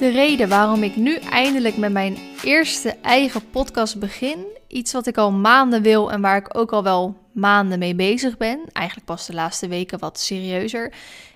[0.00, 5.18] De reden waarom ik nu eindelijk met mijn eerste eigen podcast begin, iets wat ik
[5.18, 9.26] al maanden wil en waar ik ook al wel maanden mee bezig ben, eigenlijk pas
[9.26, 10.92] de laatste weken wat serieuzer,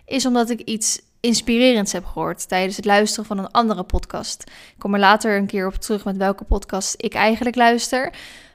[0.06, 4.42] is omdat ik iets inspirerends heb gehoord tijdens het luisteren van een andere podcast.
[4.48, 8.12] Ik kom er later een keer op terug met welke podcast ik eigenlijk luister.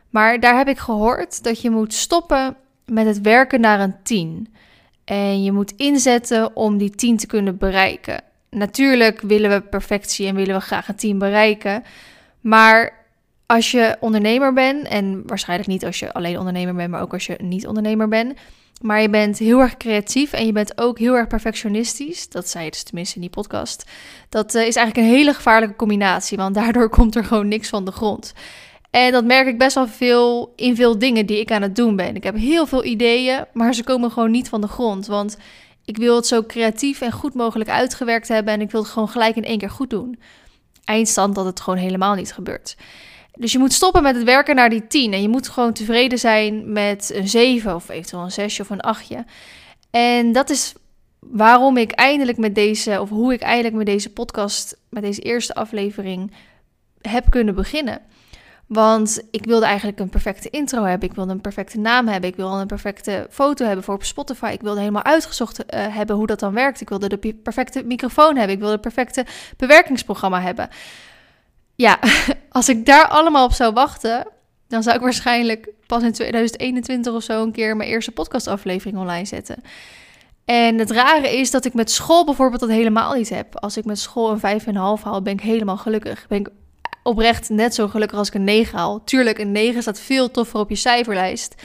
[0.09, 2.55] Maar daar heb ik gehoord dat je moet stoppen
[2.85, 4.53] met het werken naar een 10.
[5.05, 8.27] En je moet inzetten om die 10 te kunnen bereiken.
[8.49, 11.83] Natuurlijk willen we perfectie en willen we graag een 10 bereiken.
[12.41, 13.05] Maar
[13.45, 17.25] als je ondernemer bent, en waarschijnlijk niet als je alleen ondernemer bent, maar ook als
[17.25, 18.39] je niet ondernemer bent.
[18.81, 22.29] Maar je bent heel erg creatief en je bent ook heel erg perfectionistisch.
[22.29, 23.85] Dat zei je dus tenminste in die podcast.
[24.29, 27.85] Dat uh, is eigenlijk een hele gevaarlijke combinatie, want daardoor komt er gewoon niks van
[27.85, 28.33] de grond.
[28.89, 31.95] En dat merk ik best wel veel in veel dingen die ik aan het doen
[31.95, 32.15] ben.
[32.15, 35.07] Ik heb heel veel ideeën, maar ze komen gewoon niet van de grond.
[35.07, 35.37] Want
[35.89, 39.09] ik wil het zo creatief en goed mogelijk uitgewerkt hebben en ik wil het gewoon
[39.09, 40.19] gelijk in één keer goed doen.
[40.83, 42.77] Eindstand dat het gewoon helemaal niet gebeurt.
[43.33, 45.13] Dus je moet stoppen met het werken naar die 10.
[45.13, 48.81] En je moet gewoon tevreden zijn met een 7 of eventueel een 6 of een
[48.81, 49.13] 8.
[49.89, 50.73] En dat is
[51.19, 55.53] waarom ik eindelijk met deze, of hoe ik eindelijk met deze podcast, met deze eerste
[55.53, 56.31] aflevering
[57.01, 58.01] heb kunnen beginnen.
[58.69, 61.09] Want ik wilde eigenlijk een perfecte intro hebben.
[61.09, 62.29] Ik wilde een perfecte naam hebben.
[62.29, 64.49] Ik wilde een perfecte foto hebben voor op Spotify.
[64.53, 66.81] Ik wilde helemaal uitgezocht uh, hebben hoe dat dan werkt.
[66.81, 68.53] Ik wilde de perfecte microfoon hebben.
[68.53, 69.25] Ik wilde het perfecte
[69.57, 70.69] bewerkingsprogramma hebben.
[71.75, 71.99] Ja,
[72.49, 74.27] als ik daar allemaal op zou wachten,
[74.67, 79.25] dan zou ik waarschijnlijk pas in 2021 of zo een keer mijn eerste podcastaflevering online
[79.25, 79.63] zetten.
[80.45, 83.55] En het rare is dat ik met school bijvoorbeeld dat helemaal niet heb.
[83.55, 84.67] Als ik met school een 5,5
[85.03, 86.25] haal, ben ik helemaal gelukkig.
[86.27, 86.49] Ben ik
[87.09, 89.03] oprecht net zo gelukkig als ik een 9 haal.
[89.03, 91.55] Tuurlijk, een 9 staat veel toffer op je cijferlijst.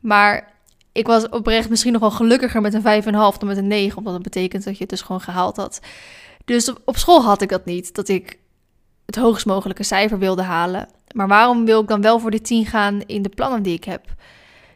[0.00, 0.54] Maar
[0.92, 3.98] ik was oprecht misschien nog wel gelukkiger met een 5,5 dan met een 9.
[3.98, 5.80] Omdat dat betekent dat je het dus gewoon gehaald had.
[6.44, 7.94] Dus op school had ik dat niet.
[7.94, 8.38] Dat ik
[9.06, 10.88] het hoogst mogelijke cijfer wilde halen.
[11.14, 13.84] Maar waarom wil ik dan wel voor de 10 gaan in de plannen die ik
[13.84, 14.04] heb?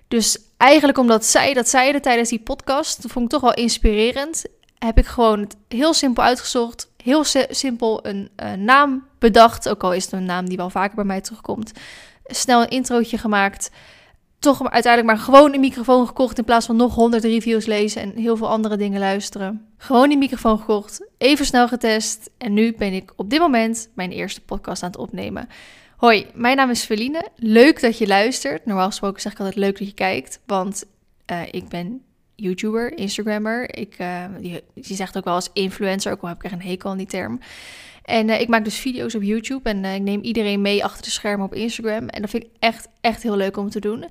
[0.09, 4.45] Dus eigenlijk omdat zij dat zeiden tijdens die podcast, vond ik toch wel inspirerend.
[4.79, 6.90] Heb ik gewoon het heel simpel uitgezocht.
[7.03, 9.69] Heel simpel een uh, naam bedacht.
[9.69, 11.72] Ook al is het een naam die wel vaker bij mij terugkomt.
[12.25, 13.71] Snel een introotje gemaakt
[14.41, 18.12] toch uiteindelijk maar gewoon een microfoon gekocht in plaats van nog honderd reviews lezen en
[18.16, 19.66] heel veel andere dingen luisteren.
[19.77, 24.10] Gewoon die microfoon gekocht, even snel getest en nu ben ik op dit moment mijn
[24.10, 25.49] eerste podcast aan het opnemen.
[25.97, 27.28] Hoi, mijn naam is Feline.
[27.37, 28.66] Leuk dat je luistert.
[28.66, 30.84] Normaal gesproken zeg ik altijd leuk dat je kijkt, want
[31.31, 32.03] uh, ik ben
[32.41, 33.75] YouTuber, Instagrammer.
[33.78, 36.62] Ik, uh, je, je zegt ook wel als influencer, ook al heb ik echt een
[36.62, 37.41] hekel aan die term.
[38.05, 41.03] En uh, ik maak dus video's op YouTube en uh, ik neem iedereen mee achter
[41.03, 42.09] de schermen op Instagram.
[42.09, 44.05] En dat vind ik echt, echt heel leuk om te doen.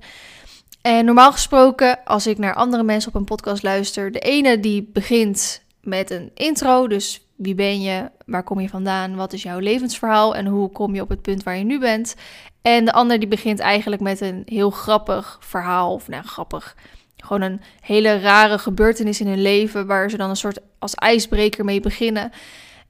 [0.82, 4.90] En normaal gesproken, als ik naar andere mensen op een podcast luister, de ene die
[4.92, 9.58] begint met een intro, dus wie ben je, waar kom je vandaan, wat is jouw
[9.58, 12.14] levensverhaal en hoe kom je op het punt waar je nu bent.
[12.62, 16.76] En de ander die begint eigenlijk met een heel grappig verhaal, of nou grappig,
[17.24, 21.64] gewoon een hele rare gebeurtenis in hun leven waar ze dan een soort als ijsbreker
[21.64, 22.32] mee beginnen.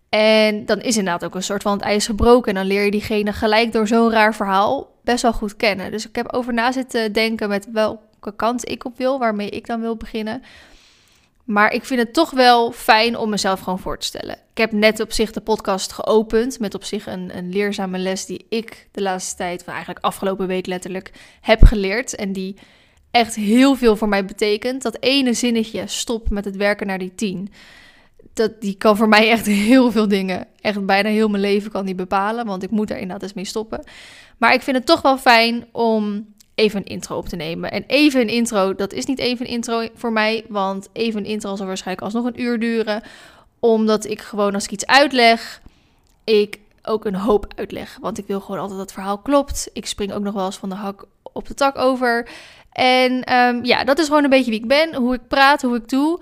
[0.08, 2.48] En dan is inderdaad ook een soort van het ijs gebroken.
[2.48, 5.90] En dan leer je diegene gelijk door zo'n raar verhaal best wel goed kennen.
[5.90, 9.66] Dus ik heb over na zitten denken met welke kant ik op wil, waarmee ik
[9.66, 10.42] dan wil beginnen.
[11.44, 14.34] Maar ik vind het toch wel fijn om mezelf gewoon voor te stellen.
[14.34, 18.26] Ik heb net op zich de podcast geopend met op zich een, een leerzame les
[18.26, 22.14] die ik de laatste tijd, van eigenlijk afgelopen week letterlijk, heb geleerd.
[22.14, 22.56] En die
[23.10, 24.82] echt heel veel voor mij betekent.
[24.82, 27.50] Dat ene zinnetje, stop met het werken naar die tien
[28.32, 30.46] dat, die kan voor mij echt heel veel dingen.
[30.60, 32.46] Echt bijna heel mijn leven kan die bepalen.
[32.46, 33.84] Want ik moet er inderdaad eens mee stoppen.
[34.38, 37.70] Maar ik vind het toch wel fijn om even een intro op te nemen.
[37.70, 40.44] En even een intro, dat is niet even een intro voor mij.
[40.48, 43.02] Want even een intro zal waarschijnlijk alsnog een uur duren.
[43.58, 45.62] Omdat ik gewoon als ik iets uitleg,
[46.24, 47.98] ik ook een hoop uitleg.
[48.00, 49.70] Want ik wil gewoon altijd dat verhaal klopt.
[49.72, 52.28] Ik spring ook nog wel eens van de hak op de tak over.
[52.72, 55.76] En ehm, ja, dat is gewoon een beetje wie ik ben, hoe ik praat, hoe
[55.76, 56.20] ik doe.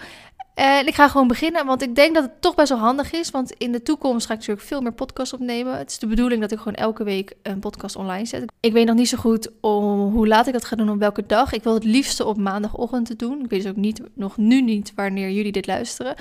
[0.58, 3.30] En ik ga gewoon beginnen, want ik denk dat het toch best wel handig is.
[3.30, 5.78] Want in de toekomst ga ik natuurlijk veel meer podcasts opnemen.
[5.78, 8.52] Het is de bedoeling dat ik gewoon elke week een podcast online zet.
[8.60, 11.26] Ik weet nog niet zo goed om hoe laat ik dat ga doen, op welke
[11.26, 11.52] dag.
[11.52, 13.44] Ik wil het liefste op maandagochtend te doen.
[13.44, 16.14] Ik weet dus ook niet, nog nu niet wanneer jullie dit luisteren.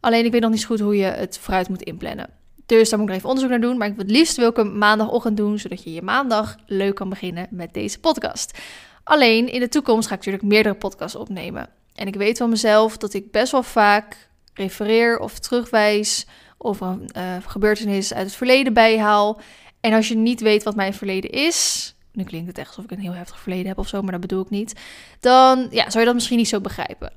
[0.00, 2.28] Alleen ik weet nog niet zo goed hoe je het vooruit moet inplannen.
[2.66, 3.76] Dus daar moet ik even onderzoek naar doen.
[3.76, 7.46] Maar ik wil het liefst wil maandagochtend doen, zodat je je maandag leuk kan beginnen
[7.50, 8.58] met deze podcast.
[9.06, 11.68] Alleen in de toekomst ga ik natuurlijk meerdere podcasts opnemen.
[11.94, 16.26] En ik weet van mezelf dat ik best wel vaak refereer of terugwijs
[16.56, 19.40] of een uh, gebeurtenis uit het verleden bijhaal.
[19.80, 22.90] En als je niet weet wat mijn verleden is, nu klinkt het echt alsof ik
[22.90, 24.80] een heel heftig verleden heb of zo, maar dat bedoel ik niet.
[25.20, 27.12] Dan ja, zou je dat misschien niet zo begrijpen.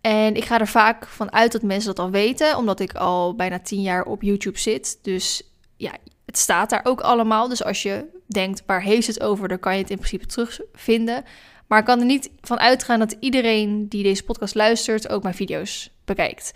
[0.00, 3.34] En ik ga er vaak van uit dat mensen dat al weten, omdat ik al
[3.34, 4.98] bijna tien jaar op YouTube zit.
[5.02, 5.42] Dus
[5.76, 5.92] ja,
[6.34, 7.48] het staat daar ook allemaal.
[7.48, 11.24] Dus als je denkt, waar heeft het over, dan kan je het in principe terugvinden.
[11.66, 15.34] Maar ik kan er niet van uitgaan dat iedereen die deze podcast luistert ook mijn
[15.34, 16.52] video's bekijkt.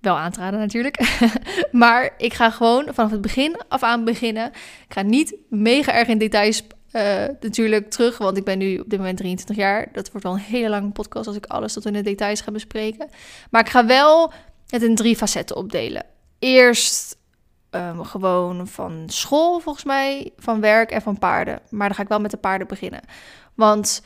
[0.00, 1.00] Wel aan te raden natuurlijk.
[1.72, 4.46] maar ik ga gewoon vanaf het begin af aan beginnen.
[4.86, 6.62] Ik ga niet mega erg in details
[6.92, 9.88] uh, natuurlijk terug, want ik ben nu op dit moment 23 jaar.
[9.92, 12.50] Dat wordt wel een hele lange podcast als ik alles tot in de details ga
[12.50, 13.08] bespreken.
[13.50, 14.32] Maar ik ga wel
[14.66, 16.04] het in drie facetten opdelen.
[16.38, 17.18] Eerst
[17.70, 21.60] um, gewoon van school, volgens mij, van werk en van paarden.
[21.70, 23.00] Maar dan ga ik wel met de paarden beginnen.
[23.54, 24.02] Want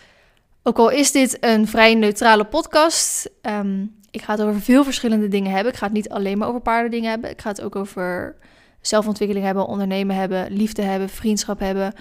[0.63, 5.29] ook al is dit een vrij neutrale podcast, um, ik ga het over veel verschillende
[5.29, 5.73] dingen hebben.
[5.73, 7.31] Ik ga het niet alleen maar over paarden dingen hebben.
[7.31, 8.37] Ik ga het ook over
[8.81, 11.93] zelfontwikkeling hebben, ondernemen hebben, liefde hebben, vriendschap hebben.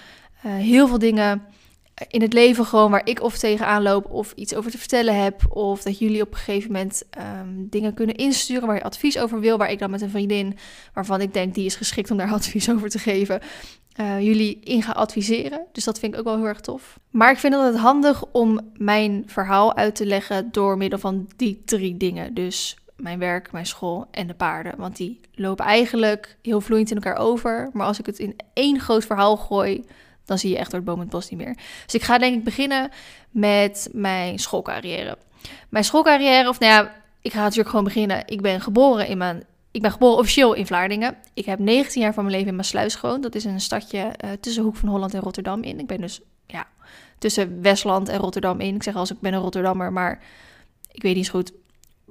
[0.46, 1.42] Uh, heel veel dingen
[2.10, 5.56] in het leven gewoon waar ik of tegenaan loop of iets over te vertellen heb.
[5.56, 9.40] Of dat jullie op een gegeven moment um, dingen kunnen insturen waar je advies over
[9.40, 9.58] wil.
[9.58, 10.58] Waar ik dan met een vriendin,
[10.94, 13.42] waarvan ik denk die is geschikt om daar advies over te geven,
[14.00, 15.66] uh, jullie in ga adviseren.
[15.72, 17.00] Dus dat vind ik ook wel heel erg tof.
[17.10, 21.62] Maar ik vind het handig om mijn verhaal uit te leggen door middel van die
[21.66, 22.34] drie dingen.
[22.34, 24.74] Dus mijn werk, mijn school en de paarden.
[24.78, 27.70] Want die lopen eigenlijk heel vloeiend in elkaar over.
[27.74, 29.84] Maar als ik het in één groot verhaal gooi,
[30.26, 31.56] dan zie je echt door het boom het bos niet meer.
[31.86, 32.92] Dus ik ga denk ik beginnen
[33.30, 35.18] met mijn schoolcarrière.
[35.70, 38.24] Mijn schoolcarrière, of nou ja, ik ga natuurlijk gewoon beginnen.
[38.26, 41.16] Ik ben geboren in mijn ik ben geboren officieel in Vlaardingen.
[41.34, 43.24] Ik heb 19 jaar van mijn leven in Maasluis gewoond.
[43.24, 45.80] Dat is een stadje uh, tussen Hoek van Holland en Rotterdam in.
[45.80, 46.68] Ik ben dus ja,
[47.18, 48.76] tussen Westland en Rotterdam in.
[48.76, 50.22] Ik zeg als ik ben een Rotterdammer, maar
[50.92, 51.54] ik weet niet zo goed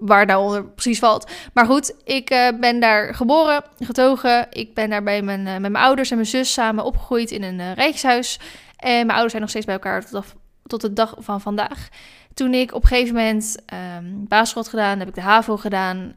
[0.05, 1.31] waar daaronder precies valt.
[1.53, 4.47] Maar goed, ik uh, ben daar geboren, getogen.
[4.51, 7.43] Ik ben daar bij mijn, uh, met mijn ouders en mijn zus samen opgegroeid in
[7.43, 8.39] een uh, rijkshuis.
[8.77, 10.25] En mijn ouders zijn nog steeds bij elkaar tot,
[10.67, 11.89] tot de dag van vandaag.
[12.35, 13.57] Toen ik op een gegeven moment
[13.97, 16.15] um, basisschool gedaan, heb ik de HAVO gedaan.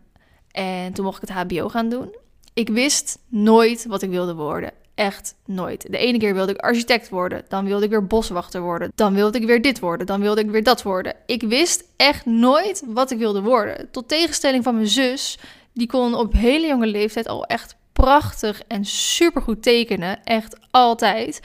[0.52, 2.16] En toen mocht ik het HBO gaan doen.
[2.54, 4.72] Ik wist nooit wat ik wilde worden.
[4.96, 5.92] Echt nooit.
[5.92, 9.38] De ene keer wilde ik architect worden, dan wilde ik weer boswachter worden, dan wilde
[9.38, 11.16] ik weer dit worden, dan wilde ik weer dat worden.
[11.26, 13.92] Ik wist echt nooit wat ik wilde worden.
[13.92, 15.38] Tot tegenstelling van mijn zus,
[15.74, 20.24] die kon op hele jonge leeftijd al echt prachtig en supergoed tekenen.
[20.24, 21.40] Echt altijd.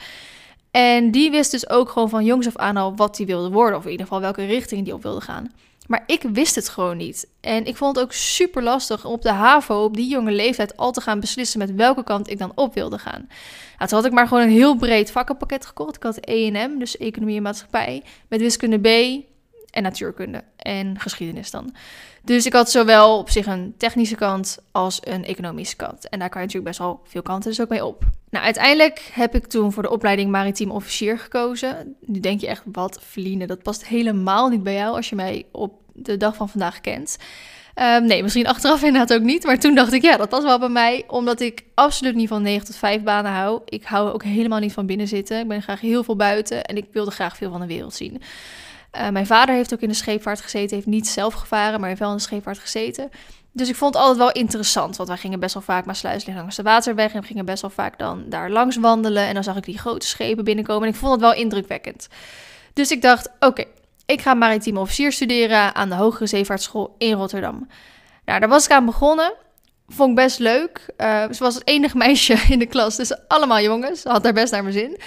[0.71, 3.77] En die wist dus ook gewoon van jongs af aan al wat hij wilde worden,
[3.77, 5.51] of in ieder geval welke richting die op wilde gaan.
[5.87, 7.27] Maar ik wist het gewoon niet.
[7.41, 10.77] En ik vond het ook super lastig om op de HAVO op die jonge leeftijd
[10.77, 13.27] al te gaan beslissen met welke kant ik dan op wilde gaan.
[13.77, 15.95] Nou, toen had ik maar gewoon een heel breed vakkenpakket gekocht.
[15.95, 19.21] Ik had E&M, dus Economie en Maatschappij, met wiskunde B
[19.71, 21.75] en natuurkunde en geschiedenis dan.
[22.23, 26.09] Dus ik had zowel op zich een technische kant als een economische kant.
[26.09, 28.03] En daar kan je natuurlijk best wel veel kanten dus ook mee op.
[28.29, 31.95] Nou, uiteindelijk heb ik toen voor de opleiding maritiem officier gekozen.
[31.99, 35.45] Nu denk je echt, wat Feline, dat past helemaal niet bij jou als je mij
[35.51, 37.17] op de dag van vandaag kent.
[37.75, 39.43] Um, nee, misschien achteraf inderdaad ook niet.
[39.43, 41.03] Maar toen dacht ik, ja, dat past wel bij mij.
[41.07, 43.61] Omdat ik absoluut niet van 9 tot 5 banen hou.
[43.65, 45.39] Ik hou ook helemaal niet van binnen zitten.
[45.39, 48.21] Ik ben graag heel veel buiten en ik wilde graag veel van de wereld zien.
[48.97, 50.75] Uh, mijn vader heeft ook in de scheepvaart gezeten.
[50.75, 53.09] Heeft niet zelf gevaren, maar heeft wel in de scheepvaart gezeten.
[53.51, 54.95] Dus ik vond het altijd wel interessant.
[54.95, 57.13] Want wij gingen best wel vaak maar sluislig langs de waterweg.
[57.13, 59.27] En we gingen best wel vaak dan daar langs wandelen.
[59.27, 60.83] En dan zag ik die grote schepen binnenkomen.
[60.83, 62.07] En ik vond het wel indrukwekkend.
[62.73, 63.63] Dus ik dacht, oké,
[64.05, 67.67] ik ga maritiem officier studeren aan de Hogere Zeevaartschool in Rotterdam.
[68.25, 69.33] Nou, daar was ik aan begonnen.
[69.87, 70.85] Vond ik best leuk.
[70.97, 74.03] Uh, ze was het enige meisje in de klas, dus allemaal jongens.
[74.03, 74.99] Had daar best naar mijn zin.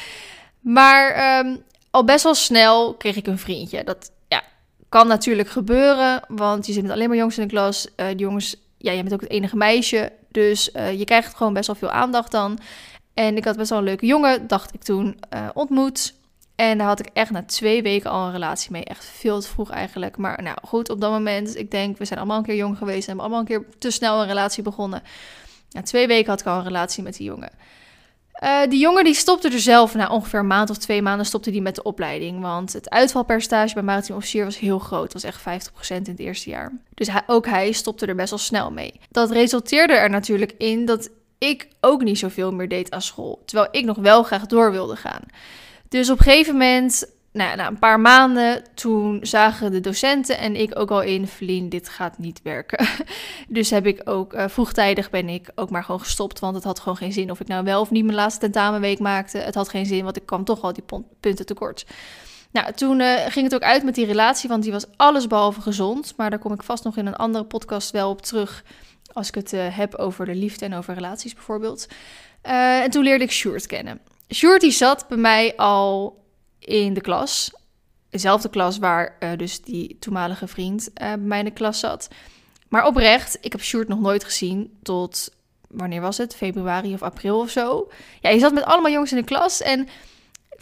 [0.61, 1.63] Maar um,
[1.95, 3.85] al best wel snel kreeg ik een vriendje.
[3.85, 4.43] Dat ja,
[4.89, 7.89] kan natuurlijk gebeuren, want je zit met alleen maar jongens in de klas.
[7.97, 10.13] Uh, die jongens, ja, je bent ook het enige meisje.
[10.31, 12.59] Dus uh, je krijgt gewoon best wel veel aandacht dan.
[13.15, 15.21] En ik had best wel een leuke jongen, dacht ik toen,
[15.53, 16.15] ontmoet.
[16.55, 18.85] En daar had ik echt na twee weken al een relatie mee.
[18.85, 20.17] Echt veel te vroeg eigenlijk.
[20.17, 23.01] Maar nou goed, op dat moment, ik denk, we zijn allemaal een keer jong geweest.
[23.01, 25.03] En hebben allemaal een keer te snel een relatie begonnen.
[25.71, 27.51] Na twee weken had ik al een relatie met die jongen.
[28.43, 31.51] Uh, die jongen die stopte er zelf, na ongeveer een maand of twee maanden, stopte
[31.51, 32.41] die met de opleiding.
[32.41, 35.13] Want het uitvalpercentage bij maritiem officier was heel groot.
[35.13, 36.73] Het was echt 50% in het eerste jaar.
[36.95, 39.01] Dus ook hij stopte er best wel snel mee.
[39.11, 43.43] Dat resulteerde er natuurlijk in dat ik ook niet zoveel meer deed aan school.
[43.45, 45.23] Terwijl ik nog wel graag door wilde gaan.
[45.89, 50.57] Dus op een gegeven moment, nou, na een paar maanden, toen zagen de docenten en
[50.57, 52.87] ik ook al in, Feline, dit gaat niet werken.
[53.49, 56.79] dus heb ik ook uh, vroegtijdig ben ik ook maar gewoon gestopt, want het had
[56.79, 59.39] gewoon geen zin of ik nou wel of niet mijn laatste tentamenweek maakte.
[59.39, 60.85] Het had geen zin, want ik kwam toch al die
[61.21, 61.87] punten tekort.
[62.51, 66.15] Nou, toen uh, ging het ook uit met die relatie, want die was allesbehalve gezond.
[66.17, 68.65] Maar daar kom ik vast nog in een andere podcast wel op terug.
[69.13, 71.87] Als ik het uh, heb over de liefde en over relaties bijvoorbeeld.
[72.43, 74.01] En toen leerde ik Sjoerd kennen.
[74.35, 76.23] Sjoerd die zat bij mij al
[76.65, 77.51] in de klas.
[78.11, 82.09] Dezelfde klas waar uh, dus die toenmalige vriend uh, bij mij in de klas zat.
[82.69, 85.31] Maar oprecht, ik heb Sjoerd nog nooit gezien tot,
[85.69, 86.37] wanneer was het?
[86.37, 87.91] Februari of april of zo.
[88.21, 89.89] Ja, je zat met allemaal jongens in de klas en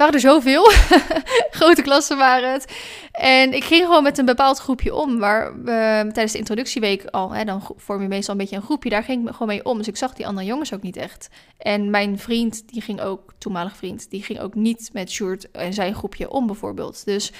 [0.03, 0.71] waren er zoveel.
[1.61, 2.73] Grote klassen waren het.
[3.13, 5.19] En ik ging gewoon met een bepaald groepje om.
[5.19, 8.91] Waar we tijdens de introductieweek al, hè, dan vorm je meestal een beetje een groepje.
[8.91, 9.79] Daar ging ik gewoon mee om.
[9.79, 11.29] Dus ik zag die andere jongens ook niet echt.
[11.59, 15.73] En mijn vriend, die ging ook, toenmalig vriend, die ging ook niet met Sjoerd en
[15.73, 17.05] zijn groepje om bijvoorbeeld.
[17.05, 17.33] Dus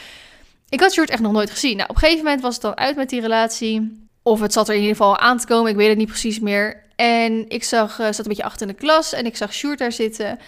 [0.69, 1.77] ik had Sjoerd echt nog nooit gezien.
[1.77, 4.07] Nou, op een gegeven moment was het dan uit met die relatie.
[4.23, 5.71] Of het zat er in ieder geval aan te komen.
[5.71, 6.83] Ik weet het niet precies meer.
[6.97, 9.79] En ik zag, uh, zat een beetje achter in de klas en ik zag Sjoerd
[9.79, 10.39] daar zitten.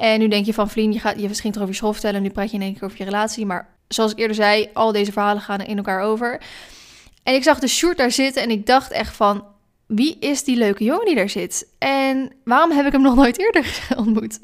[0.00, 2.22] En nu denk je van, Vlien, je, gaat, je misschien toch over je school vertellen.
[2.22, 3.46] Nu praat je in één keer over je relatie.
[3.46, 6.40] Maar zoals ik eerder zei, al deze verhalen gaan in elkaar over.
[7.22, 9.44] En ik zag de Sjoerd daar zitten en ik dacht echt van...
[9.86, 11.66] Wie is die leuke jongen die daar zit?
[11.78, 14.38] En waarom heb ik hem nog nooit eerder ontmoet?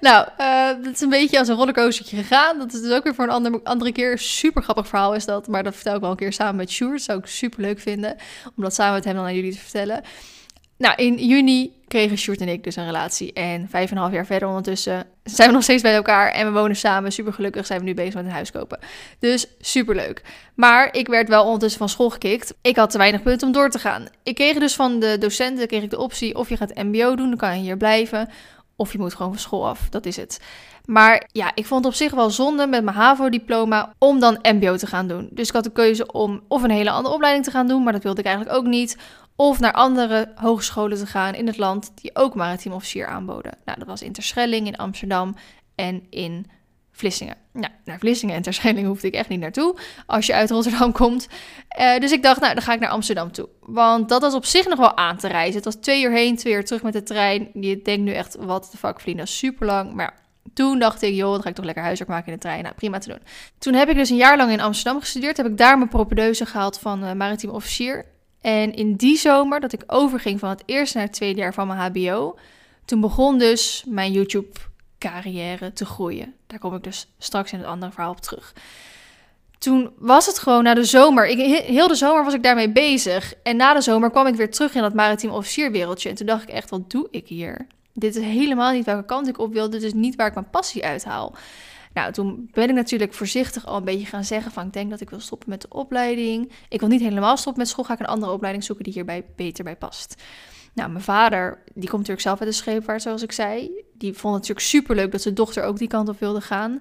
[0.00, 2.58] nou, uh, dat is een beetje als een rollercoastertje gegaan.
[2.58, 4.18] Dat is dus ook weer voor een andere, andere keer.
[4.18, 5.48] Super grappig verhaal is dat.
[5.48, 7.02] Maar dat vertel ik wel een keer samen met Sjoerd.
[7.02, 8.16] Zou ik super leuk vinden.
[8.56, 10.02] Om dat samen met hem dan aan jullie te vertellen.
[10.82, 13.32] Nou, in juni kregen Sjoerd en ik dus een relatie.
[13.32, 16.32] En vijf en een half jaar verder ondertussen zijn we nog steeds bij elkaar.
[16.32, 17.12] En we wonen samen.
[17.12, 18.78] Super gelukkig zijn we nu bezig met een huis kopen.
[19.18, 20.22] Dus super leuk.
[20.54, 22.54] Maar ik werd wel ondertussen van school gekikt.
[22.62, 24.06] Ik had te weinig punten om door te gaan.
[24.22, 27.28] Ik kreeg dus van de docenten kreeg ik de optie of je gaat mbo doen,
[27.28, 28.28] dan kan je hier blijven.
[28.76, 29.88] Of je moet gewoon van school af.
[29.90, 30.40] Dat is het.
[30.84, 34.76] Maar ja, ik vond het op zich wel zonde met mijn HAVO-diploma om dan MBO
[34.76, 35.28] te gaan doen.
[35.30, 37.92] Dus ik had de keuze om of een hele andere opleiding te gaan doen, maar
[37.92, 38.96] dat wilde ik eigenlijk ook niet.
[39.36, 43.58] Of naar andere hogescholen te gaan in het land die ook maritiem officier aanboden.
[43.64, 45.36] Nou, dat was in Terschelling, in Amsterdam
[45.74, 46.46] en in
[46.92, 47.36] Vlissingen.
[47.52, 51.28] Nou, naar Vlissingen en Terschelling hoefde ik echt niet naartoe als je uit Rotterdam komt.
[51.78, 53.48] Uh, dus ik dacht, nou, dan ga ik naar Amsterdam toe.
[53.60, 55.54] Want dat was op zich nog wel aan te reizen.
[55.54, 57.50] Het was twee uur heen, twee uur terug met de trein.
[57.54, 59.92] Je denkt nu echt, wat de fuck, Vlien, dat super lang.
[59.92, 60.20] Maar
[60.54, 62.62] toen dacht ik, joh, dan ga ik toch lekker huiswerk maken in de trein.
[62.62, 63.22] Nou, prima te doen.
[63.58, 65.36] Toen heb ik dus een jaar lang in Amsterdam gestudeerd.
[65.36, 68.04] Heb ik daar mijn propedeuse gehaald van uh, maritiem officier.
[68.42, 71.66] En in die zomer, dat ik overging van het eerste naar het tweede jaar van
[71.66, 72.38] mijn HBO,
[72.84, 76.34] toen begon dus mijn YouTube-carrière te groeien.
[76.46, 78.52] Daar kom ik dus straks in het andere verhaal op terug.
[79.58, 81.28] Toen was het gewoon na de zomer.
[81.28, 83.34] Ik, heel de zomer was ik daarmee bezig.
[83.42, 86.08] En na de zomer kwam ik weer terug in dat maritiem officierwereldje.
[86.08, 87.66] En toen dacht ik echt, wat doe ik hier?
[87.94, 89.70] Dit is helemaal niet welke kant ik op wil.
[89.70, 91.34] Dit is niet waar ik mijn passie uithaal.
[91.94, 95.00] Nou, toen ben ik natuurlijk voorzichtig al een beetje gaan zeggen van ik denk dat
[95.00, 96.52] ik wil stoppen met de opleiding.
[96.68, 99.24] Ik wil niet helemaal stoppen met school, ga ik een andere opleiding zoeken die hierbij
[99.36, 100.22] beter bij past.
[100.74, 103.70] Nou, mijn vader, die komt natuurlijk zelf uit de scheepvaart, zoals ik zei.
[103.92, 106.80] Die vond het natuurlijk superleuk dat zijn dochter ook die kant op wilde gaan.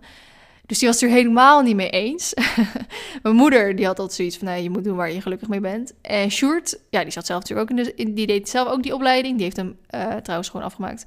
[0.66, 2.34] Dus die was het er helemaal niet mee eens.
[3.24, 5.60] mijn moeder, die had altijd zoiets van, nee, je moet doen waar je gelukkig mee
[5.60, 5.94] bent.
[6.02, 8.94] En Sjoerd, ja, die zat zelf natuurlijk ook in de, die deed zelf ook die
[8.94, 9.36] opleiding.
[9.36, 11.04] Die heeft hem uh, trouwens gewoon afgemaakt.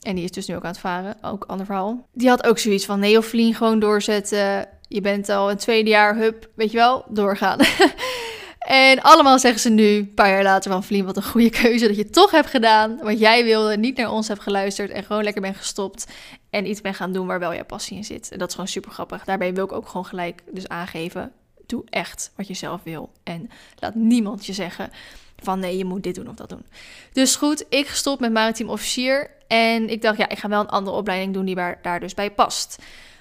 [0.00, 2.06] En die is dus nu ook aan het varen, ook ander verhaal.
[2.12, 4.68] Die had ook zoiets van, nee, of Vlien gewoon doorzetten.
[4.88, 7.58] Je bent al een tweede jaar, hup, weet je wel, doorgaan.
[8.58, 11.86] en allemaal zeggen ze nu, een paar jaar later van Vlien, wat een goede keuze
[11.86, 12.98] dat je toch hebt gedaan.
[13.02, 16.06] Wat jij wilde, niet naar ons hebt geluisterd en gewoon lekker bent gestopt.
[16.50, 18.30] En iets bent gaan doen waar wel jouw passie in zit.
[18.32, 19.24] En dat is gewoon super grappig.
[19.24, 21.32] Daarbij wil ik ook gewoon gelijk dus aangeven,
[21.66, 23.10] doe echt wat je zelf wil.
[23.22, 24.90] En laat niemand je zeggen
[25.42, 26.66] van nee, je moet dit doen of dat doen.
[27.12, 29.30] Dus goed, ik gestopt met maritiem officier.
[29.46, 32.30] En ik dacht, ja, ik ga wel een andere opleiding doen die daar dus bij
[32.30, 32.78] past.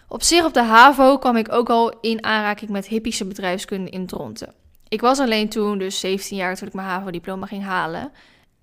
[0.07, 4.05] Op zich op de HAVO kwam ik ook al in aanraking met hippische bedrijfskunde in
[4.05, 4.53] Dronten.
[4.87, 8.11] Ik was alleen toen, dus 17 jaar, toen ik mijn HAVO-diploma ging halen.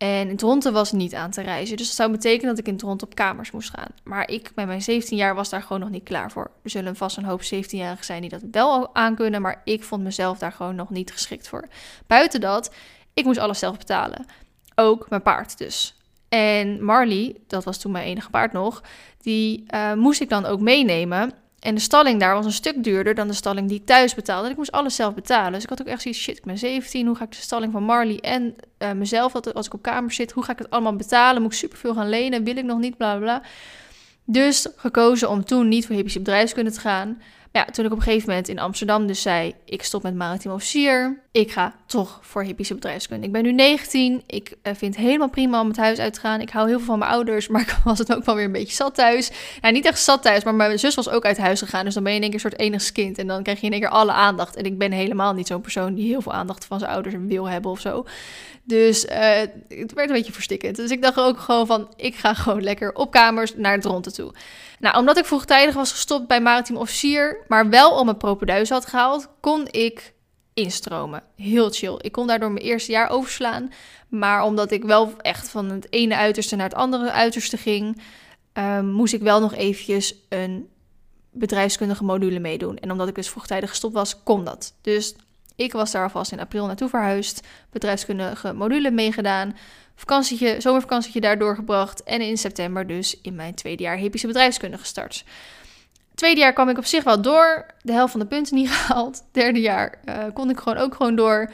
[0.02, 1.76] En in Toronto was niet aan te reizen.
[1.76, 3.88] Dus dat zou betekenen dat ik in Toronto op kamers moest gaan.
[4.04, 6.50] Maar ik, met mijn 17 jaar, was daar gewoon nog niet klaar voor.
[6.62, 9.42] Er zullen vast een hoop 17-jarigen zijn die dat wel aan kunnen.
[9.42, 11.68] Maar ik vond mezelf daar gewoon nog niet geschikt voor.
[12.06, 12.74] Buiten dat,
[13.14, 14.26] ik moest alles zelf betalen.
[14.74, 15.96] Ook mijn paard dus.
[16.28, 18.82] En Marley, dat was toen mijn enige paard nog,
[19.20, 21.32] die uh, moest ik dan ook meenemen.
[21.62, 24.44] En de stalling daar was een stuk duurder dan de stalling die ik thuis betaalde.
[24.44, 25.52] En ik moest alles zelf betalen.
[25.52, 27.06] Dus ik had ook echt zoiets, shit, ik ben 17.
[27.06, 30.32] Hoe ga ik de stalling van Marley en uh, mezelf, als ik op kamer zit,
[30.32, 31.42] hoe ga ik het allemaal betalen?
[31.42, 32.44] Moet ik superveel gaan lenen?
[32.44, 32.96] Wil ik nog niet?
[32.96, 33.42] Bla bla.
[34.24, 37.18] Dus gekozen om toen niet voor hippische bedrijfskunde te gaan,
[37.52, 40.52] ja, toen ik op een gegeven moment in Amsterdam dus zei: ik stop met maritiem
[40.52, 41.20] officier.
[41.32, 43.26] Ik ga toch voor hippische bedrijfskunde.
[43.26, 44.22] Ik ben nu 19.
[44.26, 46.40] Ik uh, vind het helemaal prima om het huis uit te gaan.
[46.40, 48.52] Ik hou heel veel van mijn ouders, maar ik was het ook wel weer een
[48.52, 49.30] beetje zat thuis.
[49.60, 51.84] Nou, niet echt zat thuis, maar mijn zus was ook uit huis gegaan.
[51.84, 53.18] Dus dan ben je in één keer een soort enigskind.
[53.18, 54.56] En dan krijg je in één keer alle aandacht.
[54.56, 57.48] En ik ben helemaal niet zo'n persoon die heel veel aandacht van zijn ouders wil
[57.48, 58.04] hebben of zo.
[58.64, 59.10] Dus uh,
[59.68, 60.76] het werd een beetje verstikkend.
[60.76, 64.34] Dus ik dacht ook gewoon van: ik ga gewoon lekker op kamers naar Dronten toe.
[64.78, 68.86] Nou, omdat ik vroegtijdig was gestopt bij maritiem officier, maar wel om mijn propedeus had
[68.86, 70.12] gehaald, kon ik
[70.54, 71.22] instromen.
[71.36, 71.94] Heel chill.
[71.98, 73.70] Ik kon daardoor mijn eerste jaar overslaan.
[74.08, 78.02] Maar omdat ik wel echt van het ene uiterste naar het andere uiterste ging,
[78.52, 80.68] ehm, moest ik wel nog eventjes een
[81.30, 82.78] bedrijfskundige module meedoen.
[82.78, 84.74] En omdat ik dus vroegtijdig gestopt was, kon dat.
[84.80, 85.14] Dus
[85.56, 89.56] ik was daar alvast in april naartoe verhuisd, bedrijfskundige module meegedaan,
[89.94, 95.24] vakantietje, zomervakantietje daar doorgebracht en in september dus in mijn tweede jaar hippische bedrijfskunde gestart.
[96.14, 99.22] Tweede jaar kwam ik op zich wel door, de helft van de punten niet gehaald.
[99.32, 101.50] Derde jaar uh, kon ik gewoon ook gewoon door.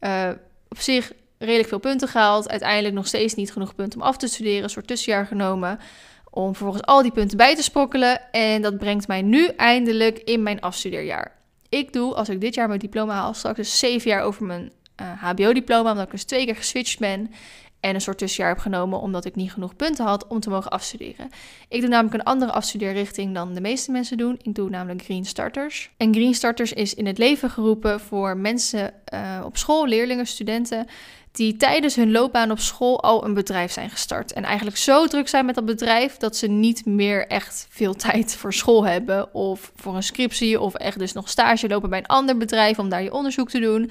[0.00, 0.30] Uh,
[0.68, 2.48] op zich redelijk veel punten gehaald.
[2.48, 4.62] Uiteindelijk nog steeds niet genoeg punten om af te studeren.
[4.62, 5.78] Een soort tussenjaar genomen.
[6.30, 8.32] Om vervolgens al die punten bij te sprokkelen.
[8.32, 11.32] En dat brengt mij nu eindelijk in mijn afstudeerjaar.
[11.74, 14.72] Ik doe, als ik dit jaar mijn diploma haal, straks dus zeven jaar over mijn
[14.94, 15.90] eh, HBO-diploma.
[15.90, 17.30] Omdat ik dus twee keer geswitcht ben
[17.80, 20.70] en een soort tussenjaar heb genomen omdat ik niet genoeg punten had om te mogen
[20.70, 21.30] afstuderen.
[21.68, 24.38] Ik doe namelijk een andere afstudeerrichting dan de meeste mensen doen.
[24.42, 25.90] Ik doe namelijk Green Starters.
[25.96, 30.86] En Green Starters is in het leven geroepen voor mensen uh, op school, leerlingen, studenten,
[31.34, 34.32] die tijdens hun loopbaan op school al een bedrijf zijn gestart.
[34.32, 38.36] En eigenlijk zo druk zijn met dat bedrijf dat ze niet meer echt veel tijd
[38.36, 39.34] voor school hebben.
[39.34, 42.88] Of voor een scriptie, of echt dus nog stage lopen bij een ander bedrijf om
[42.88, 43.90] daar je onderzoek te doen.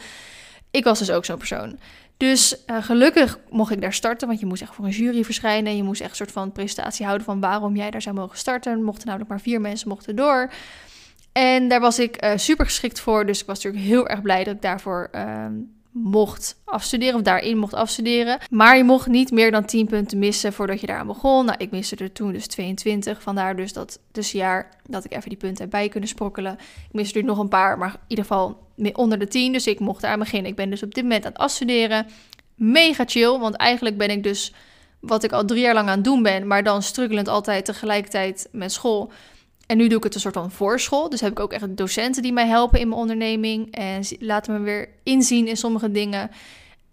[0.71, 1.79] Ik was dus ook zo'n persoon.
[2.17, 5.75] Dus uh, gelukkig mocht ik daar starten, want je moest echt voor een jury verschijnen.
[5.75, 8.83] Je moest echt een soort van presentatie houden van waarom jij daar zou mogen starten.
[8.83, 10.51] Mochten namelijk maar vier mensen mochten door.
[11.31, 13.25] En daar was ik uh, super geschikt voor.
[13.25, 15.45] Dus ik was natuurlijk heel erg blij dat ik daarvoor uh,
[15.93, 18.39] mocht afstuderen of daarin mocht afstuderen.
[18.49, 21.45] Maar je mocht niet meer dan 10 punten missen voordat je daaraan begon.
[21.45, 23.21] Nou, ik miste er toen dus 22.
[23.21, 26.53] Vandaar dus dat tussenjaar dat ik even die punten erbij kunnen sprokkelen.
[26.87, 28.57] Ik miste er nog een paar, maar in ieder geval
[28.93, 29.53] onder de 10.
[29.53, 30.49] Dus ik mocht daar beginnen.
[30.49, 32.07] Ik ben dus op dit moment aan het afstuderen.
[32.55, 34.53] Mega chill, want eigenlijk ben ik dus
[34.99, 38.49] wat ik al drie jaar lang aan het doen ben, maar dan struggelend altijd tegelijkertijd
[38.51, 39.11] met school.
[39.65, 41.09] En nu doe ik het een soort van voorschool.
[41.09, 43.75] Dus heb ik ook echt docenten die mij helpen in mijn onderneming.
[43.75, 46.29] En laten me weer inzien in sommige dingen.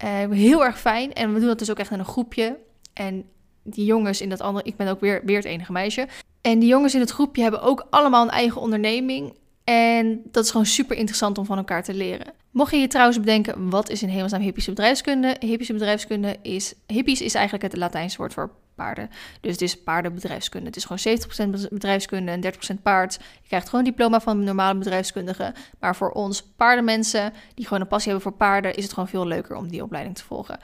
[0.03, 1.13] Uh, heel erg fijn.
[1.13, 2.57] En we doen dat dus ook echt in een groepje.
[2.93, 3.25] En
[3.63, 4.65] die jongens in dat andere...
[4.65, 6.07] Ik ben ook weer, weer het enige meisje.
[6.41, 9.33] En die jongens in het groepje hebben ook allemaal een eigen onderneming.
[9.63, 12.33] En dat is gewoon super interessant om van elkaar te leren.
[12.51, 15.35] Mocht je je trouwens bedenken, wat is in hemelsnaam hippische bedrijfskunde?
[15.39, 16.73] Hippische bedrijfskunde is...
[16.87, 19.09] Hippies is eigenlijk het Latijnse woord voor paarden.
[19.41, 20.67] Dus het is paardenbedrijfskunde.
[20.67, 23.13] Het is gewoon 70% bedrijfskunde en 30% paard.
[23.41, 25.53] Je krijgt gewoon een diploma van een normale bedrijfskundige.
[25.79, 28.75] Maar voor ons paardenmensen die gewoon een passie hebben voor paarden...
[28.75, 30.59] is het gewoon veel leuker om die opleiding te volgen.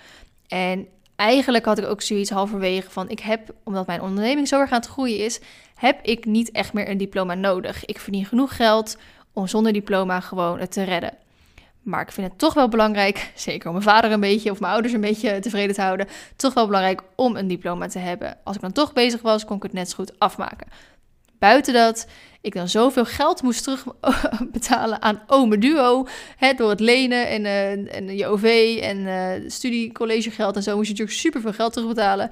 [0.47, 3.09] En eigenlijk had ik ook zoiets halverwege van...
[3.09, 5.39] ik heb, omdat mijn onderneming zo erg aan het groeien is...
[5.75, 7.85] heb ik niet echt meer een diploma nodig.
[7.85, 8.97] Ik verdien genoeg geld
[9.33, 11.13] om zonder diploma gewoon het te redden.
[11.87, 14.73] Maar ik vind het toch wel belangrijk, zeker om mijn vader een beetje of mijn
[14.73, 18.37] ouders een beetje tevreden te houden, toch wel belangrijk om een diploma te hebben.
[18.43, 20.67] Als ik dan toch bezig was, kon ik het net zo goed afmaken.
[21.39, 22.07] Buiten dat
[22.41, 26.07] ik dan zoveel geld moest terugbetalen aan Ome Duo.
[26.37, 30.87] Hè, door het lenen en, uh, en je OV en uh, studiecollegegeld en zo moest
[30.87, 32.29] je natuurlijk superveel geld terugbetalen.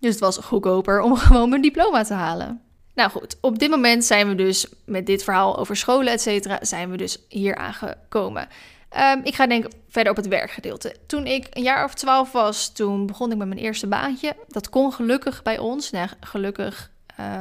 [0.00, 2.60] Dus het was goedkoper om gewoon mijn diploma te halen.
[2.94, 6.58] Nou goed, op dit moment zijn we dus met dit verhaal over scholen, et cetera,
[6.60, 8.48] zijn we dus hier aangekomen.
[8.98, 10.96] Um, ik ga denk verder op het werkgedeelte.
[11.06, 14.36] Toen ik een jaar of twaalf was, toen begon ik met mijn eerste baantje.
[14.48, 15.90] Dat kon gelukkig bij ons.
[15.90, 16.90] Nou, gelukkig,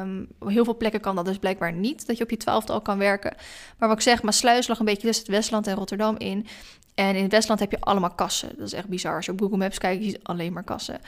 [0.02, 2.82] um, heel veel plekken kan dat dus blijkbaar niet, dat je op je twaalfde al
[2.82, 3.36] kan werken.
[3.78, 6.48] Maar wat ik zeg, Maasluis lag een beetje tussen het Westland en Rotterdam in.
[6.96, 8.50] En in het Westland heb je allemaal kassen.
[8.58, 9.16] Dat is echt bizar.
[9.16, 11.00] Als je op Google Maps kijkt, je alleen maar kassen.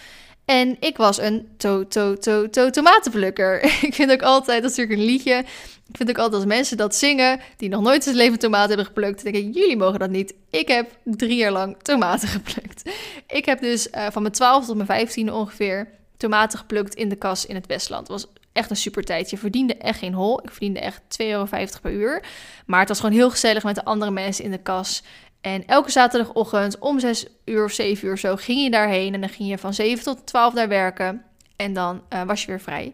[0.45, 3.63] En ik was een to to to to tomatenplukker.
[3.87, 5.45] ik vind ook altijd, dat is natuurlijk een liedje.
[5.89, 8.85] Ik vind ook altijd als mensen dat zingen, die nog nooit in leven tomaten hebben
[8.85, 10.33] geplukt, denk ik, jullie mogen dat niet.
[10.49, 12.89] Ik heb drie jaar lang tomaten geplukt.
[13.27, 17.15] Ik heb dus uh, van mijn 12 tot mijn 15 ongeveer tomaten geplukt in de
[17.15, 18.07] kas in het Westland.
[18.07, 19.29] Was echt een super tijd.
[19.29, 20.39] Je verdiende echt geen hol.
[20.43, 21.47] Ik verdiende echt 2,50 euro
[21.81, 22.23] per uur.
[22.65, 25.03] Maar het was gewoon heel gezellig met de andere mensen in de kas.
[25.43, 29.13] En elke zaterdagochtend om 6 uur of 7 uur zo ging je daarheen.
[29.13, 31.23] En dan ging je van 7 tot 12 daar werken.
[31.55, 32.93] En dan uh, was je weer vrij.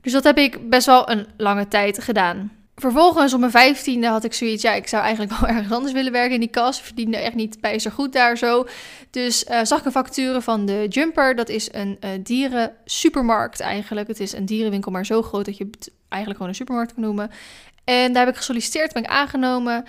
[0.00, 2.52] Dus dat heb ik best wel een lange tijd gedaan.
[2.76, 6.12] Vervolgens op mijn vijftiende had ik zoiets, ja, ik zou eigenlijk wel ergens anders willen
[6.12, 6.80] werken in die kas.
[6.80, 8.66] Verdiende echt niet bij zo goed daar zo.
[9.10, 11.36] Dus uh, zag ik een vacature van de Jumper.
[11.36, 14.08] Dat is een uh, dieren supermarkt eigenlijk.
[14.08, 17.02] Het is een dierenwinkel, maar zo groot dat je het eigenlijk gewoon een supermarkt kan
[17.02, 17.30] noemen.
[17.84, 19.84] En daar heb ik gesolliciteerd, ben ik aangenomen.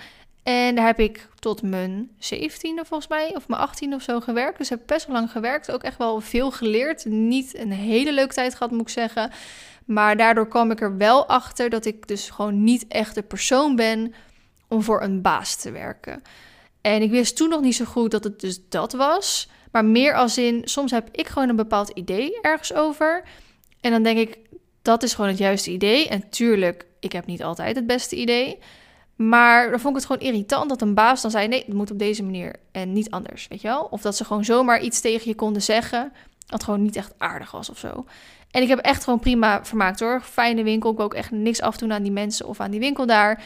[0.46, 4.58] En daar heb ik tot mijn 17e volgens mij, of mijn 18e of zo gewerkt.
[4.58, 5.70] Dus heb best wel lang gewerkt.
[5.70, 7.04] Ook echt wel veel geleerd.
[7.04, 9.30] Niet een hele leuke tijd gehad, moet ik zeggen.
[9.84, 13.76] Maar daardoor kwam ik er wel achter dat ik dus gewoon niet echt de persoon
[13.76, 14.14] ben
[14.68, 16.22] om voor een baas te werken.
[16.80, 19.48] En ik wist toen nog niet zo goed dat het dus dat was.
[19.72, 23.22] Maar meer als in, soms heb ik gewoon een bepaald idee ergens over.
[23.80, 24.38] En dan denk ik,
[24.82, 26.08] dat is gewoon het juiste idee.
[26.08, 28.58] En tuurlijk, ik heb niet altijd het beste idee.
[29.16, 31.90] Maar dan vond ik het gewoon irritant dat een baas dan zei: nee, het moet
[31.90, 33.86] op deze manier en niet anders, weet je wel?
[33.90, 36.12] Of dat ze gewoon zomaar iets tegen je konden zeggen
[36.46, 38.04] Wat gewoon niet echt aardig was of zo.
[38.50, 40.20] En ik heb echt gewoon prima vermaakt hoor.
[40.22, 40.90] Fijne winkel.
[40.90, 43.42] Ik wil ook echt niks afdoen aan die mensen of aan die winkel daar.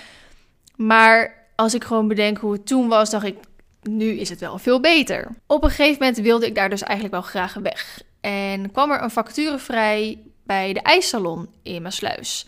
[0.77, 3.37] Maar als ik gewoon bedenk hoe het toen was, dacht ik,
[3.83, 5.29] nu is het wel veel beter.
[5.47, 8.03] Op een gegeven moment wilde ik daar dus eigenlijk wel graag weg.
[8.21, 12.47] En kwam er een vacature vrij bij de ijssalon in Maasluis.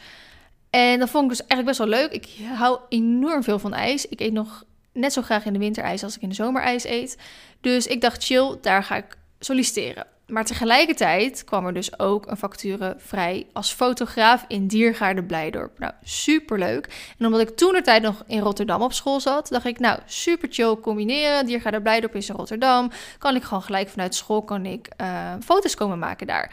[0.72, 2.12] En dat vond ik dus eigenlijk best wel leuk.
[2.12, 4.06] Ik hou enorm veel van ijs.
[4.06, 6.62] Ik eet nog net zo graag in de winter ijs als ik in de zomer
[6.62, 7.18] ijs eet.
[7.60, 10.06] Dus ik dacht, chill, daar ga ik solliciteren.
[10.26, 15.78] Maar tegelijkertijd kwam er dus ook een vacature vrij als fotograaf in Diergaarde Blijdorp.
[15.78, 17.14] Nou, superleuk.
[17.18, 19.98] En omdat ik toen de tijd nog in Rotterdam op school zat, dacht ik, nou,
[20.06, 21.46] super chill combineren.
[21.46, 22.90] Diergaarde Blijdorp is in Rotterdam.
[23.18, 26.52] Kan ik gewoon gelijk vanuit school kan ik, uh, foto's komen maken daar.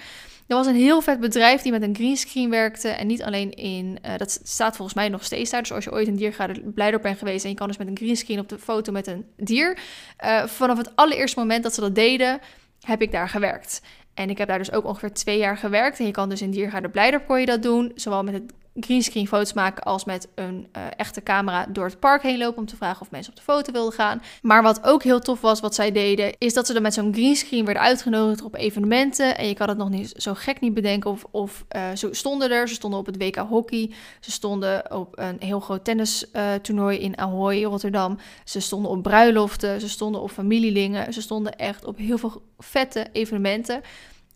[0.50, 2.88] Er was een heel vet bedrijf die met een greenscreen werkte.
[2.88, 5.62] En niet alleen in, uh, dat staat volgens mij nog steeds daar.
[5.62, 7.98] Dus als je ooit een diergaarde Blijdorp bent geweest en je kan dus met een
[7.98, 9.80] greenscreen op de foto met een dier.
[10.26, 12.40] Uh, vanaf het allereerste moment dat ze dat deden,
[12.82, 13.82] heb ik daar gewerkt.
[14.14, 16.00] En ik heb daar dus ook ongeveer twee jaar gewerkt.
[16.00, 17.92] En je kan dus in Diergaarde Blijdorp kon je dat doen.
[17.96, 18.54] Zowel met het
[18.86, 22.66] greenscreen foto's maken als met een uh, echte camera door het park heen lopen om
[22.66, 24.22] te vragen of mensen op de foto wilden gaan.
[24.42, 27.14] Maar wat ook heel tof was, wat zij deden, is dat ze er met zo'n
[27.14, 29.38] greenscreen werden uitgenodigd op evenementen.
[29.38, 32.52] En je kan het nog niet zo gek niet bedenken of, of uh, ze stonden
[32.52, 32.68] er.
[32.68, 33.92] Ze stonden op het WK hockey.
[34.20, 38.18] Ze stonden op een heel groot tennistoernooi uh, in Ahoy, Rotterdam.
[38.44, 39.80] Ze stonden op bruiloften.
[39.80, 41.14] Ze stonden op familielingen.
[41.14, 43.82] Ze stonden echt op heel veel vette evenementen.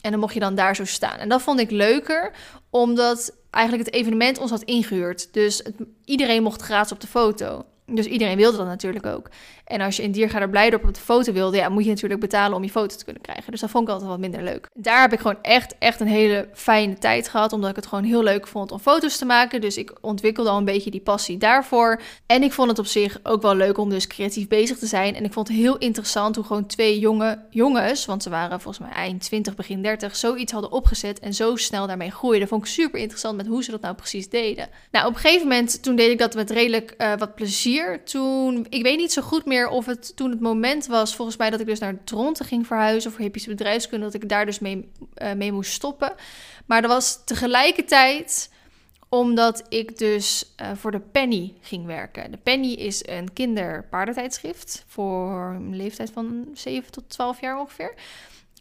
[0.03, 1.17] En dan mocht je dan daar zo staan.
[1.17, 2.31] En dat vond ik leuker,
[2.69, 5.33] omdat eigenlijk het evenement ons had ingehuurd.
[5.33, 5.61] Dus
[6.05, 7.65] iedereen mocht gratis op de foto.
[7.85, 9.29] Dus iedereen wilde dat natuurlijk ook.
[9.65, 12.57] En als je in Diergaarde Blijdorp op de foto wilde, ja, moet je natuurlijk betalen
[12.57, 13.51] om je foto te kunnen krijgen.
[13.51, 14.69] Dus dat vond ik altijd wat minder leuk.
[14.73, 18.03] Daar heb ik gewoon echt, echt een hele fijne tijd gehad, omdat ik het gewoon
[18.03, 19.61] heel leuk vond om foto's te maken.
[19.61, 22.01] Dus ik ontwikkelde al een beetje die passie daarvoor.
[22.25, 25.15] En ik vond het op zich ook wel leuk om dus creatief bezig te zijn.
[25.15, 28.85] En ik vond het heel interessant hoe gewoon twee jonge jongens, want ze waren volgens
[28.85, 32.39] mij eind 20, begin 30, zoiets hadden opgezet en zo snel daarmee groeiden.
[32.39, 34.69] Dat vond ik super interessant met hoe ze dat nou precies deden.
[34.91, 38.03] Nou, op een gegeven moment, toen deed ik dat met redelijk uh, wat plezier.
[38.03, 41.49] Toen, ik weet niet zo goed meer of het toen het moment was, volgens mij,
[41.49, 44.91] dat ik dus naar Dronten ging verhuizen voor Hippische bedrijfskunde, dat ik daar dus mee,
[45.17, 46.13] uh, mee moest stoppen.
[46.65, 48.51] Maar dat was tegelijkertijd
[49.09, 52.31] omdat ik dus uh, voor de Penny ging werken.
[52.31, 57.93] De Penny is een kinderpaardentijdschrift voor een leeftijd van 7 tot 12 jaar ongeveer.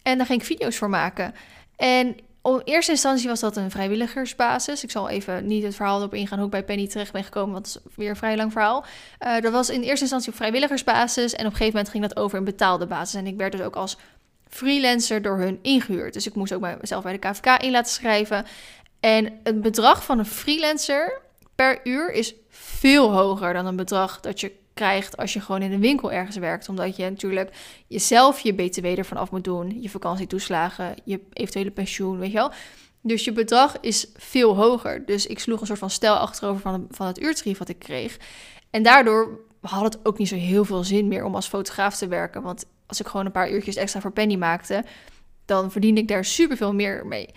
[0.02, 1.34] En daar ging ik video's voor maken.
[1.76, 4.83] En in eerste instantie was dat een vrijwilligersbasis.
[4.83, 7.52] Ik zal even niet het verhaal erop ingaan hoe ik bij Penny terecht ben gekomen,
[7.52, 8.85] want het is weer een vrij lang verhaal.
[9.20, 12.16] Uh, dat was in eerste instantie op vrijwilligersbasis en op een gegeven moment ging dat
[12.16, 13.14] over een betaalde basis.
[13.14, 13.96] En ik werd dus ook als
[14.48, 16.12] freelancer door hun ingehuurd.
[16.12, 18.46] Dus ik moest ook mezelf bij de KVK in laten schrijven.
[19.00, 21.20] En het bedrag van een freelancer
[21.55, 25.72] per uur is veel hoger dan een bedrag dat je krijgt als je gewoon in
[25.72, 26.68] een winkel ergens werkt.
[26.68, 27.50] Omdat je natuurlijk
[27.87, 32.52] jezelf je BTW ervan af moet doen, je vakantietoeslagen, je eventuele pensioen, weet je wel.
[33.00, 35.06] Dus je bedrag is veel hoger.
[35.06, 38.18] Dus ik sloeg een soort van stel achterover van, van het uurtarief wat ik kreeg.
[38.70, 42.08] En daardoor had het ook niet zo heel veel zin meer om als fotograaf te
[42.08, 42.42] werken.
[42.42, 44.85] Want als ik gewoon een paar uurtjes extra voor Penny maakte,
[45.44, 47.28] dan verdiende ik daar superveel meer mee.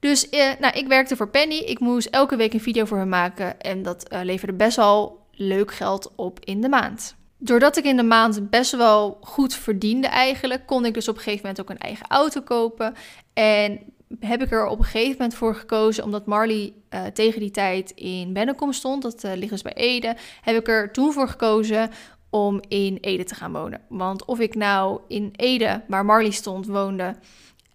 [0.00, 1.56] Dus eh, nou, ik werkte voor Penny.
[1.56, 3.60] Ik moest elke week een video voor hem maken.
[3.60, 7.16] En dat uh, leverde best wel leuk geld op in de maand.
[7.38, 11.22] Doordat ik in de maand best wel goed verdiende eigenlijk, kon ik dus op een
[11.22, 12.94] gegeven moment ook een eigen auto kopen.
[13.32, 13.80] En
[14.20, 17.90] heb ik er op een gegeven moment voor gekozen, omdat Marley uh, tegen die tijd
[17.90, 21.90] in Bennekom stond, dat uh, ligt dus bij Ede, heb ik er toen voor gekozen
[22.30, 23.80] om in Ede te gaan wonen.
[23.88, 27.16] Want of ik nou in Ede, waar Marley stond, woonde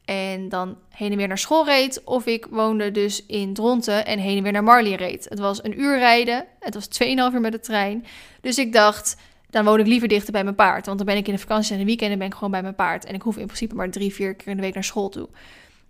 [0.10, 2.02] en dan heen en weer naar school reed.
[2.04, 5.26] Of ik woonde dus in Dronten en heen en weer naar Marley reed.
[5.30, 6.46] Het was een uur rijden.
[6.60, 8.06] Het was 2,5 uur met de trein.
[8.42, 9.16] Dus ik dacht,
[9.50, 10.86] dan woon ik liever dichter bij mijn paard.
[10.86, 12.76] Want dan ben ik in de vakantie en de weekenden ben ik gewoon bij mijn
[12.76, 13.06] paard.
[13.06, 15.30] En ik hoef in principe maar drie, vier keer in de week naar school toe.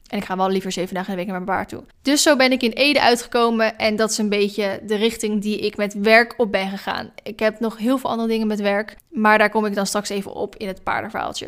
[0.08, 1.84] En ik ga wel liever zeven dagen in de week naar mijn paard toe.
[2.02, 3.78] Dus zo ben ik in Ede uitgekomen.
[3.78, 7.12] En dat is een beetje de richting die ik met werk op ben gegaan.
[7.24, 8.96] Ik heb nog heel veel andere dingen met werk.
[9.10, 11.48] Maar daar kom ik dan straks even op in het paardenverhaaltje.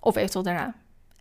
[0.00, 0.74] Of eventueel daarna.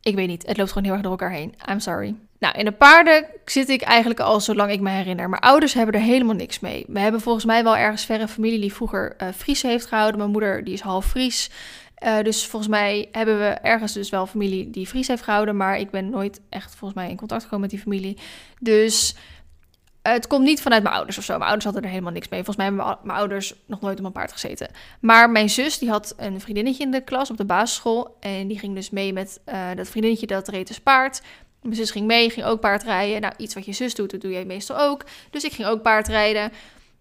[0.04, 0.48] Ik weet niet.
[0.48, 1.56] Het loopt gewoon heel erg door elkaar heen.
[1.70, 2.16] I'm sorry.
[2.40, 5.30] Nou, in de paarden zit ik eigenlijk al zolang ik me herinner.
[5.30, 6.86] Mijn ouders hebben er helemaal niks mee.
[6.88, 10.18] We hebben volgens mij wel ergens verre familie die vroeger uh, Friese heeft gehouden.
[10.18, 11.50] Mijn moeder die is half Fries.
[12.06, 15.58] Uh, dus volgens mij hebben we ergens dus wel familie die Fries heeft gehouden.
[15.58, 18.18] Maar ik ben nooit echt volgens mij in contact gekomen met die familie.
[18.60, 19.16] Dus
[20.04, 21.32] het komt niet vanuit mijn ouders of zo.
[21.32, 22.44] Mijn ouders hadden er helemaal niks mee.
[22.44, 24.70] Volgens mij hebben mijn ouders nog nooit op een paard gezeten.
[25.00, 28.18] Maar mijn zus, die had een vriendinnetje in de klas op de basisschool.
[28.20, 31.22] En die ging dus mee met uh, dat vriendinnetje dat reed dus paard.
[31.62, 33.22] Mijn zus ging mee, ging ook paardrijden.
[33.22, 35.06] Nou, iets wat je zus doet, dat doe jij meestal ook.
[35.30, 36.46] Dus ik ging ook paardrijden.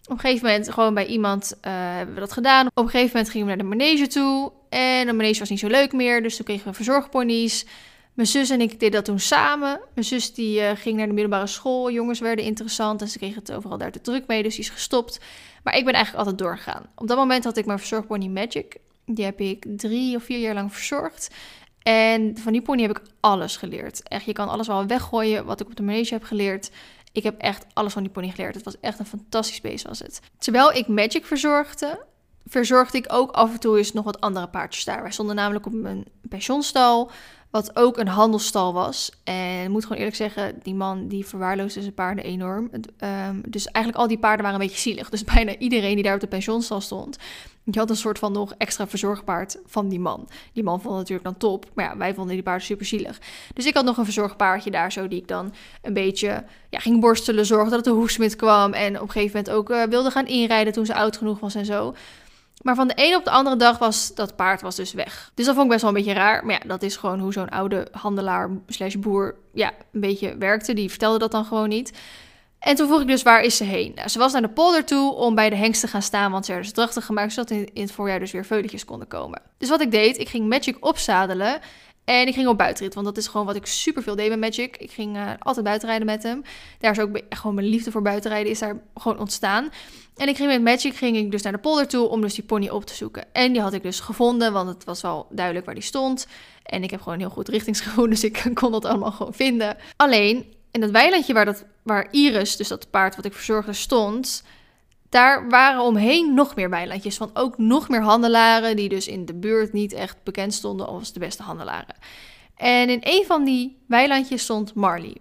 [0.05, 2.67] Op een gegeven moment, gewoon bij iemand, uh, hebben we dat gedaan.
[2.67, 4.53] Op een gegeven moment gingen we naar de manege toe.
[4.69, 6.23] En de manege was niet zo leuk meer.
[6.23, 7.67] Dus toen kregen we verzorgponies.
[8.13, 9.81] Mijn zus en ik deden dat toen samen.
[9.95, 11.91] Mijn zus die uh, ging naar de middelbare school.
[11.91, 14.71] Jongens werden interessant en ze kregen het overal daar te druk mee, dus die is
[14.71, 15.21] gestopt.
[15.63, 16.87] Maar ik ben eigenlijk altijd doorgegaan.
[16.95, 18.77] Op dat moment had ik mijn verzorgpony Magic.
[19.07, 21.31] Die heb ik drie of vier jaar lang verzorgd.
[21.83, 24.09] En van die pony heb ik alles geleerd.
[24.09, 26.71] Echt, je kan alles wel weggooien wat ik op de manege heb geleerd.
[27.13, 28.55] Ik heb echt alles van die pony geleerd.
[28.55, 30.21] Het was echt een fantastisch beest was het.
[30.39, 32.05] Terwijl ik Magic verzorgde,
[32.47, 35.03] verzorgde ik ook af en toe eens nog wat andere paardjes daar.
[35.03, 37.11] Wij stonden namelijk op een pensionstal,
[37.53, 39.11] wat ook een handelstal was.
[39.25, 42.71] En ik moet gewoon eerlijk zeggen, die man die verwaarloosde zijn paarden enorm.
[42.73, 45.09] Um, dus eigenlijk al die paarden waren een beetje zielig.
[45.11, 47.19] Dus bijna iedereen die daar op de pensionstal stond,
[47.65, 50.29] die had een soort van nog extra verzorgpaard van die man.
[50.53, 53.21] Die man vond het natuurlijk dan top, maar ja, wij vonden die paarden super zielig.
[53.55, 57.01] Dus ik had nog een verzorgpaardje daar zo, die ik dan een beetje ja, ging
[57.01, 58.73] borstelen, zorgen dat de hoefsmid kwam.
[58.73, 61.55] En op een gegeven moment ook uh, wilde gaan inrijden toen ze oud genoeg was
[61.55, 61.95] en zo.
[62.63, 65.31] Maar van de ene op de andere dag was dat paard was dus weg.
[65.35, 66.47] Dus dat vond ik best wel een beetje raar.
[66.47, 70.73] Maar ja, dat is gewoon hoe zo'n oude handelaar slash boer ja, een beetje werkte.
[70.73, 71.93] Die vertelde dat dan gewoon niet.
[72.63, 73.93] En toen vroeg ik dus, waar is ze heen?
[73.95, 76.45] Nou, ze was naar de polder toe om bij de hengst te gaan staan, want
[76.45, 79.43] ze werden dus drachtig gemaakt, zodat in, in het voorjaar dus weer veuletjes konden komen.
[79.59, 81.61] Dus wat ik deed, ik ging Magic opzadelen
[82.05, 84.41] en ik ging op buitenrit, want dat is gewoon wat ik super veel deed met
[84.41, 84.77] Magic.
[84.77, 86.43] Ik ging uh, altijd buitenrijden met hem.
[86.79, 89.71] Daar is ook gewoon mijn liefde voor buitenrijden is daar gewoon ontstaan.
[90.17, 92.45] En ik ging met Magic ging ik dus naar de polder toe om dus die
[92.45, 93.25] pony op te zoeken.
[93.33, 96.27] En die had ik dus gevonden, want het was wel duidelijk waar die stond.
[96.63, 99.77] En ik heb gewoon heel goed richtingsgevoel, dus ik kon dat allemaal gewoon vinden.
[99.97, 104.43] Alleen, in dat weilandje waar, dat, waar Iris, dus dat paard wat ik verzorgde, stond...
[105.09, 109.35] Daar waren omheen nog meer weilandjes van ook nog meer handelaren die dus in de
[109.35, 111.95] buurt niet echt bekend stonden als de beste handelaren.
[112.57, 115.17] En in een van die weilandjes stond Marley.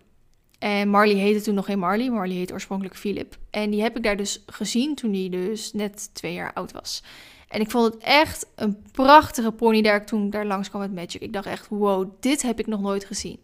[0.61, 3.37] En Marley heette toen nog geen Marley, Marley heette oorspronkelijk Philip.
[3.49, 7.03] En die heb ik daar dus gezien toen hij dus net twee jaar oud was.
[7.47, 11.21] En ik vond het echt een prachtige pony daar toen daar langs kwam met Magic.
[11.21, 13.39] Ik dacht echt, wow, dit heb ik nog nooit gezien.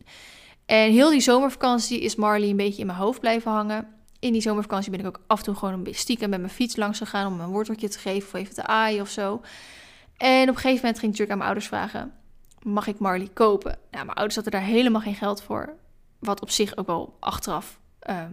[0.65, 4.41] En heel die zomervakantie is Marley een beetje in mijn hoofd blijven hangen in die
[4.41, 6.97] zomervakantie ben ik ook af en toe gewoon een beetje stiekem met mijn fiets langs
[6.97, 9.41] gegaan om een worteltje te geven of even te aaien of zo.
[10.17, 12.13] En op een gegeven moment ging ik natuurlijk aan mijn ouders vragen:
[12.62, 13.80] mag ik Marley kopen?
[13.91, 15.75] Nou, mijn ouders hadden daar helemaal geen geld voor.
[16.19, 18.32] Wat op zich ook wel achteraf ehm,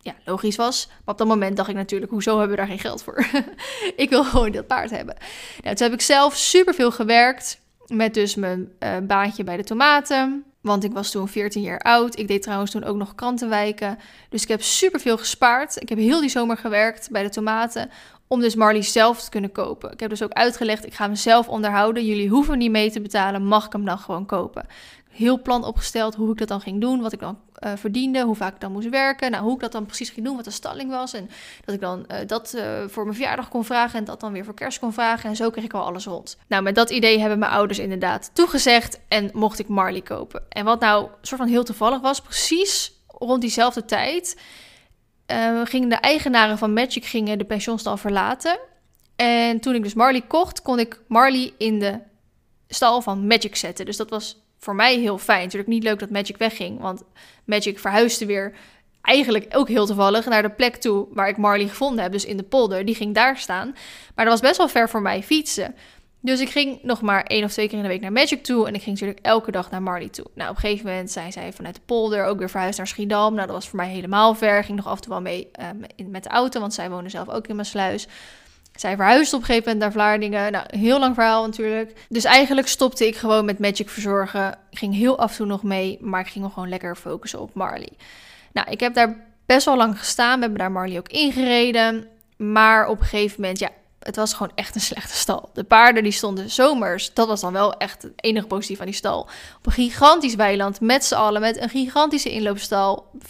[0.00, 0.86] ja, logisch was.
[0.86, 3.26] Maar op dat moment dacht ik natuurlijk: hoezo hebben we daar geen geld voor?
[3.96, 5.16] ik wil gewoon dat paard hebben.
[5.62, 10.42] Nou, toen heb ik zelf superveel gewerkt met dus mijn uh, baantje bij de tomaten.
[10.60, 12.18] Want ik was toen 14 jaar oud.
[12.18, 13.98] Ik deed trouwens toen ook nog krantenwijken.
[14.28, 15.82] Dus ik heb superveel gespaard.
[15.82, 17.90] Ik heb heel die zomer gewerkt bij de tomaten.
[18.26, 19.92] Om dus Marley zelf te kunnen kopen.
[19.92, 22.04] Ik heb dus ook uitgelegd, ik ga hem zelf onderhouden.
[22.04, 24.66] Jullie hoeven niet mee te betalen, mag ik hem dan gewoon kopen
[25.18, 28.34] heel plan opgesteld hoe ik dat dan ging doen, wat ik dan uh, verdiende, hoe
[28.34, 30.50] vaak ik dan moest werken, nou, hoe ik dat dan precies ging doen, wat de
[30.50, 31.12] stalling was.
[31.12, 31.30] En
[31.64, 34.44] dat ik dan uh, dat uh, voor mijn verjaardag kon vragen en dat dan weer
[34.44, 35.30] voor kerst kon vragen.
[35.30, 36.36] En zo kreeg ik al alles rond.
[36.48, 40.42] Nou, met dat idee hebben mijn ouders inderdaad toegezegd en mocht ik Marley kopen.
[40.48, 44.40] En wat nou soort van heel toevallig was, precies rond diezelfde tijd
[45.64, 48.58] gingen de eigenaren van Magic gingen de pensionstal verlaten.
[49.16, 51.98] En toen ik dus Marley kocht, kon ik Marley in de
[52.68, 53.84] stal van Magic zetten.
[53.86, 55.42] Dus dat was voor mij heel fijn.
[55.42, 57.02] Natuurlijk niet leuk dat Magic wegging, want
[57.44, 58.54] Magic verhuisde weer
[59.02, 62.36] eigenlijk ook heel toevallig naar de plek toe waar ik Marley gevonden heb, dus in
[62.36, 62.84] de polder.
[62.84, 63.74] Die ging daar staan.
[64.14, 65.74] Maar dat was best wel ver voor mij fietsen.
[66.20, 68.66] Dus ik ging nog maar één of twee keer in de week naar Magic toe.
[68.66, 70.26] En ik ging natuurlijk elke dag naar Marley toe.
[70.34, 73.34] Nou, op een gegeven moment zijn zij vanuit de polder ook weer verhuisd naar Schiedam.
[73.34, 74.64] Nou, dat was voor mij helemaal ver.
[74.64, 77.28] Ging nog af en toe wel mee uh, met de auto, want zij wonen zelf
[77.28, 78.06] ook in mijn sluis.
[78.80, 80.52] Zij verhuisde op een gegeven moment naar Vlaardingen.
[80.52, 82.06] Nou, heel lang verhaal natuurlijk.
[82.08, 84.58] Dus eigenlijk stopte ik gewoon met Magic verzorgen.
[84.70, 87.40] Ik ging heel af en toe nog mee, maar ik ging nog gewoon lekker focussen
[87.40, 87.92] op Marley.
[88.52, 90.34] Nou, ik heb daar best wel lang gestaan.
[90.34, 92.06] We hebben daar Marley ook ingereden.
[92.36, 95.50] Maar op een gegeven moment, ja, het was gewoon echt een slechte stal.
[95.52, 97.14] De paarden die stonden zomers.
[97.14, 99.20] Dat was dan wel echt het enige positief aan die stal.
[99.58, 101.40] Op een gigantisch weiland met z'n allen.
[101.40, 103.10] Met een gigantische inloopstal.
[103.18, 103.26] 24-7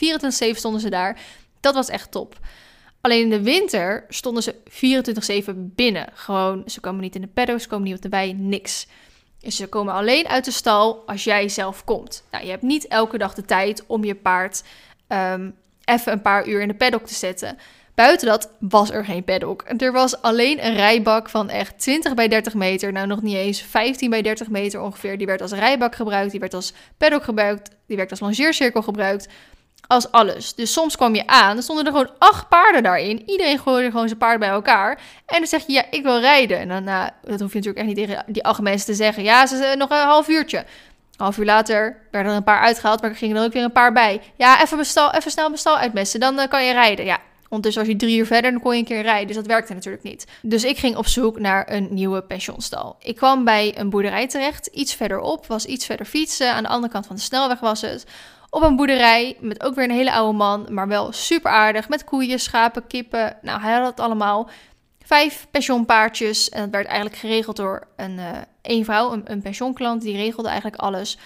[0.53, 1.21] stonden ze daar.
[1.61, 2.37] Dat was echt top.
[3.09, 4.55] Alleen in de winter stonden ze
[5.53, 6.07] 24-7 binnen.
[6.15, 8.87] Gewoon, ze komen niet in de paddock, ze komen niet op de wei, niks.
[9.41, 12.25] Dus ze komen alleen uit de stal als jij zelf komt.
[12.31, 14.63] Nou, je hebt niet elke dag de tijd om je paard
[15.09, 17.59] um, even een paar uur in de paddock te zetten.
[17.95, 19.65] Buiten dat was er geen paddock.
[19.77, 22.93] Er was alleen een rijbak van echt 20 bij 30 meter.
[22.93, 25.19] Nou, nog niet eens 15 bij 30 meter ongeveer.
[25.19, 29.29] Die werd als rijbak gebruikt, die werd als paddock gebruikt, die werd als longeercirkel gebruikt
[29.87, 30.55] als alles.
[30.55, 33.23] Dus soms kwam je aan, er stonden er gewoon acht paarden daarin.
[33.27, 35.01] Iedereen gooide gewoon zijn paard bij elkaar.
[35.27, 36.59] En dan zeg je, ja, ik wil rijden.
[36.59, 39.23] En dan, nou, dat hoef je natuurlijk echt niet tegen die acht mensen te zeggen.
[39.23, 40.59] Ja, ze nog een half uurtje.
[40.59, 43.65] Een half uur later werden er een paar uitgehaald, maar er gingen er ook weer
[43.65, 44.21] een paar bij.
[44.37, 47.05] Ja, even, bestal, even snel mijn stal uitmessen, dan uh, kan je rijden.
[47.05, 49.27] Ja, Ondertussen was je drie uur verder, dan kon je een keer rijden.
[49.27, 50.27] Dus dat werkte natuurlijk niet.
[50.43, 52.97] Dus ik ging op zoek naar een nieuwe pensionstal.
[53.01, 56.53] Ik kwam bij een boerderij terecht, iets verderop, was iets verder fietsen.
[56.53, 58.05] Aan de andere kant van de snelweg was het.
[58.51, 61.89] Op een boerderij met ook weer een hele oude man, maar wel super aardig.
[61.89, 63.37] Met koeien, schapen, kippen.
[63.43, 64.51] Nou, hij had het allemaal.
[65.05, 66.49] Vijf pensioenpaardjes.
[66.49, 68.19] En dat werd eigenlijk geregeld door een,
[68.63, 70.03] een vrouw, een, een pensioenklant.
[70.03, 71.19] Die regelde eigenlijk alles.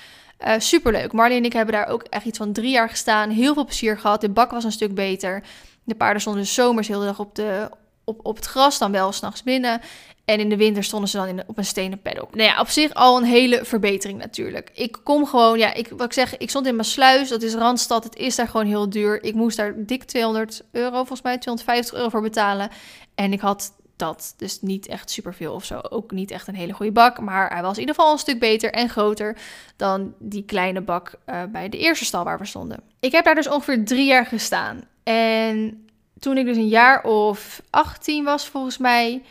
[0.46, 1.12] Uh, superleuk.
[1.12, 3.30] Marley en ik hebben daar ook echt iets van drie jaar gestaan.
[3.30, 4.20] Heel veel plezier gehad.
[4.20, 5.42] De bak was een stuk beter.
[5.84, 7.68] De paarden stonden zomers heel de dag op, de,
[8.04, 9.80] op, op het gras, dan wel s'nachts binnen.
[10.24, 12.34] En in de winter stonden ze dan in, op een stenen paddock.
[12.34, 14.70] Nou ja, op zich al een hele verbetering natuurlijk.
[14.74, 17.28] Ik kom gewoon, ja, ik, wat ik zeg, ik stond in mijn sluis.
[17.28, 18.04] Dat is Randstad.
[18.04, 19.24] Het is daar gewoon heel duur.
[19.24, 22.70] Ik moest daar dik 200 euro, volgens mij 250 euro voor betalen.
[23.14, 25.80] En ik had dat dus niet echt superveel of zo.
[25.90, 27.20] Ook niet echt een hele goede bak.
[27.20, 29.36] Maar hij was in ieder geval een stuk beter en groter
[29.76, 32.80] dan die kleine bak uh, bij de eerste stal waar we stonden.
[33.00, 34.84] Ik heb daar dus ongeveer drie jaar gestaan.
[35.02, 35.86] En
[36.18, 39.22] toen ik dus een jaar of 18 was, volgens mij,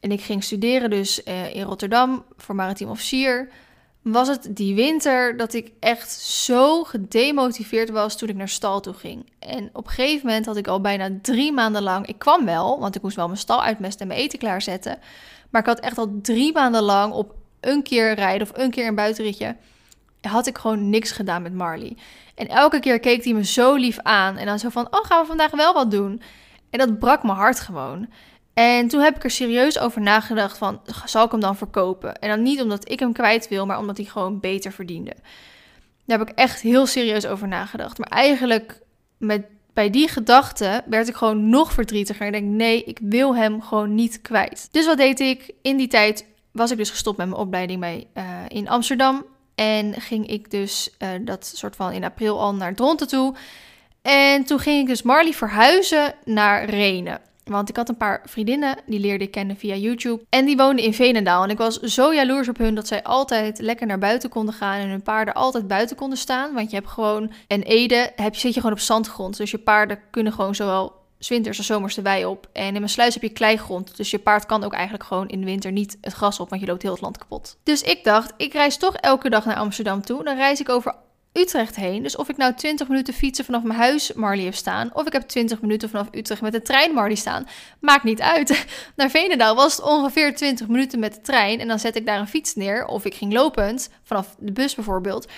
[0.00, 3.48] en ik ging studeren dus uh, in Rotterdam voor maritiem officier,
[4.02, 8.94] was het die winter dat ik echt zo gedemotiveerd was toen ik naar stal toe
[8.94, 9.32] ging.
[9.38, 12.78] En op een gegeven moment had ik al bijna drie maanden lang, ik kwam wel,
[12.78, 14.98] want ik moest wel mijn stal uitmesten en mijn eten klaarzetten,
[15.50, 18.86] maar ik had echt al drie maanden lang op een keer rijden of een keer
[18.86, 19.56] een buitenritje,
[20.20, 21.96] had ik gewoon niks gedaan met Marley.
[22.34, 24.36] En elke keer keek hij me zo lief aan.
[24.36, 26.22] En dan zo van, oh, gaan we vandaag wel wat doen?
[26.70, 28.08] En dat brak mijn hart gewoon.
[28.60, 32.18] En toen heb ik er serieus over nagedacht van, zal ik hem dan verkopen?
[32.18, 35.14] En dan niet omdat ik hem kwijt wil, maar omdat hij gewoon beter verdiende.
[36.06, 37.98] Daar heb ik echt heel serieus over nagedacht.
[37.98, 38.80] Maar eigenlijk
[39.18, 42.26] met, bij die gedachte werd ik gewoon nog verdrietiger.
[42.26, 44.68] En ik denk, nee, ik wil hem gewoon niet kwijt.
[44.70, 45.50] Dus wat deed ik?
[45.62, 49.24] In die tijd was ik dus gestopt met mijn opleiding bij, uh, in Amsterdam.
[49.54, 53.34] En ging ik dus uh, dat soort van in april al naar Dronten toe.
[54.02, 57.28] En toen ging ik dus Marley verhuizen naar Renen.
[57.44, 60.22] Want ik had een paar vriendinnen, die leerde ik kennen via YouTube.
[60.28, 61.42] En die woonden in Venendaal.
[61.42, 64.78] En ik was zo jaloers op hun dat zij altijd lekker naar buiten konden gaan.
[64.78, 66.54] En hun paarden altijd buiten konden staan.
[66.54, 69.36] Want je hebt gewoon, en Ede heb, zit je gewoon op zandgrond.
[69.36, 70.98] Dus je paarden kunnen gewoon zowel
[71.28, 72.48] winters en zomers de wei op.
[72.52, 73.96] En in mijn sluis heb je kleigrond.
[73.96, 76.60] Dus je paard kan ook eigenlijk gewoon in de winter niet het gras op, want
[76.60, 77.56] je loopt heel het land kapot.
[77.62, 80.24] Dus ik dacht, ik reis toch elke dag naar Amsterdam toe.
[80.24, 80.94] Dan reis ik over
[81.32, 82.02] Utrecht heen.
[82.02, 85.12] Dus of ik nou 20 minuten fietsen vanaf mijn huis Marley heb staan, of ik
[85.12, 87.46] heb 20 minuten vanaf Utrecht met de trein Marley staan,
[87.80, 88.66] maakt niet uit.
[88.96, 92.18] Naar Venendaal was het ongeveer 20 minuten met de trein en dan zet ik daar
[92.18, 95.28] een fiets neer, of ik ging lopend vanaf de bus bijvoorbeeld.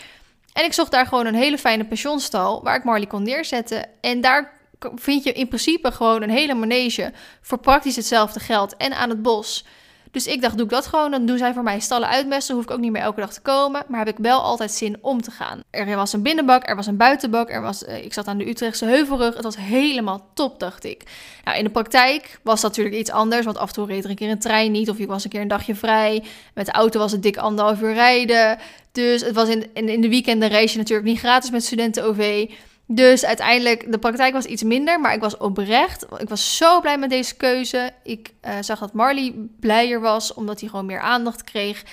[0.52, 3.88] En ik zocht daar gewoon een hele fijne pensionstal waar ik Marley kon neerzetten.
[4.00, 4.60] En daar
[4.94, 9.22] vind je in principe gewoon een hele manege voor praktisch hetzelfde geld en aan het
[9.22, 9.64] bos.
[10.12, 11.10] Dus ik dacht, doe ik dat gewoon.
[11.10, 12.54] Dan doen zij voor mij stallen uitmesten.
[12.54, 13.82] Hoef ik ook niet meer elke dag te komen.
[13.88, 15.62] Maar heb ik wel altijd zin om te gaan.
[15.70, 17.50] Er was een binnenbak, er was een buitenbak.
[17.50, 19.34] Er was, uh, ik zat aan de Utrechtse heuvelrug.
[19.34, 21.02] Het was helemaal top, dacht ik.
[21.44, 23.44] Nou, in de praktijk was dat natuurlijk iets anders.
[23.44, 24.90] Want af en toe reed er een keer een trein niet.
[24.90, 26.24] Of ik was een keer een dagje vrij.
[26.54, 28.58] Met de auto was het dik anderhalf uur rijden.
[28.92, 32.50] Dus het was in, in, in de weekenden reis je natuurlijk niet gratis met studenten-OV.
[32.94, 36.06] Dus uiteindelijk, de praktijk was iets minder, maar ik was oprecht.
[36.18, 37.92] Ik was zo blij met deze keuze.
[38.02, 41.84] Ik uh, zag dat Marley blijer was, omdat hij gewoon meer aandacht kreeg.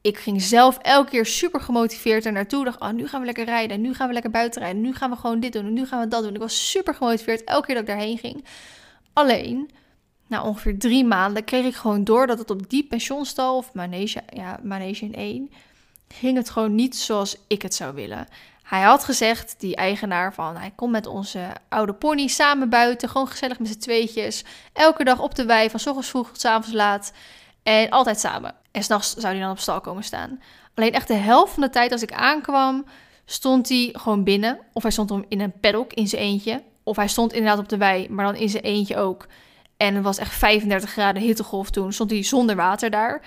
[0.00, 2.64] Ik ging zelf elke keer super gemotiveerd er naartoe.
[2.64, 3.80] Dacht, oh, nu gaan we lekker rijden.
[3.80, 4.80] Nu gaan we lekker buiten rijden.
[4.80, 5.72] Nu gaan we gewoon dit doen.
[5.72, 6.34] Nu gaan we dat doen.
[6.34, 8.44] Ik was super gemotiveerd elke keer dat ik daarheen ging.
[9.12, 9.70] Alleen,
[10.26, 14.22] na ongeveer drie maanden kreeg ik gewoon door dat het op die pensioenstal of manege,
[14.32, 15.50] ja, manege in één,
[16.08, 18.26] ging het gewoon niet zoals ik het zou willen.
[18.66, 23.08] Hij had gezegd, die eigenaar, van hij komt met onze oude pony samen buiten.
[23.08, 24.44] Gewoon gezellig met z'n tweetjes.
[24.72, 27.12] Elke dag op de wei, van s ochtends vroeg tot s avonds laat.
[27.62, 28.54] En altijd samen.
[28.70, 30.40] En s'nachts zou hij dan op stal komen staan.
[30.74, 32.84] Alleen echt de helft van de tijd als ik aankwam,
[33.24, 34.58] stond hij gewoon binnen.
[34.72, 36.62] Of hij stond in een paddock in zijn eentje.
[36.82, 39.26] Of hij stond inderdaad op de wei, maar dan in zijn eentje ook.
[39.76, 41.92] En het was echt 35 graden hittegolf toen.
[41.92, 43.20] Stond hij zonder water daar.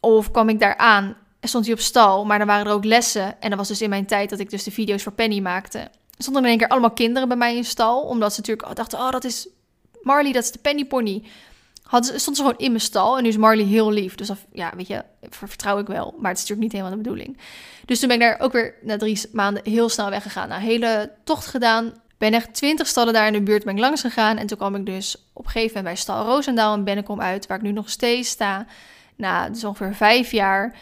[0.00, 1.16] Of kwam ik daar aan
[1.48, 3.40] stond hij op stal, maar dan waren er ook lessen.
[3.40, 5.88] En dat was dus in mijn tijd dat ik dus de video's voor Penny maakte.
[6.18, 9.10] Stonden in één keer allemaal kinderen bij mij in stal, omdat ze natuurlijk dachten, oh,
[9.10, 9.48] dat is
[10.02, 11.22] Marley, dat is de Penny Pony.
[11.82, 14.14] Hadden, stond ze gewoon in mijn stal en nu is Marley heel lief.
[14.14, 16.14] Dus ja, weet je, vertrouw ik wel.
[16.18, 17.38] Maar het is natuurlijk niet helemaal de bedoeling.
[17.84, 20.48] Dus toen ben ik daar ook weer na drie maanden heel snel weggegaan.
[20.48, 21.92] Nou, hele tocht gedaan.
[22.18, 24.36] Ben echt twintig stallen daar in de buurt langs gegaan.
[24.36, 27.46] En toen kwam ik dus op een gegeven moment bij stal Roosendaal en Bennekom uit,
[27.46, 28.66] waar ik nu nog steeds sta.
[29.16, 30.76] Nou, dus ongeveer vijf jaar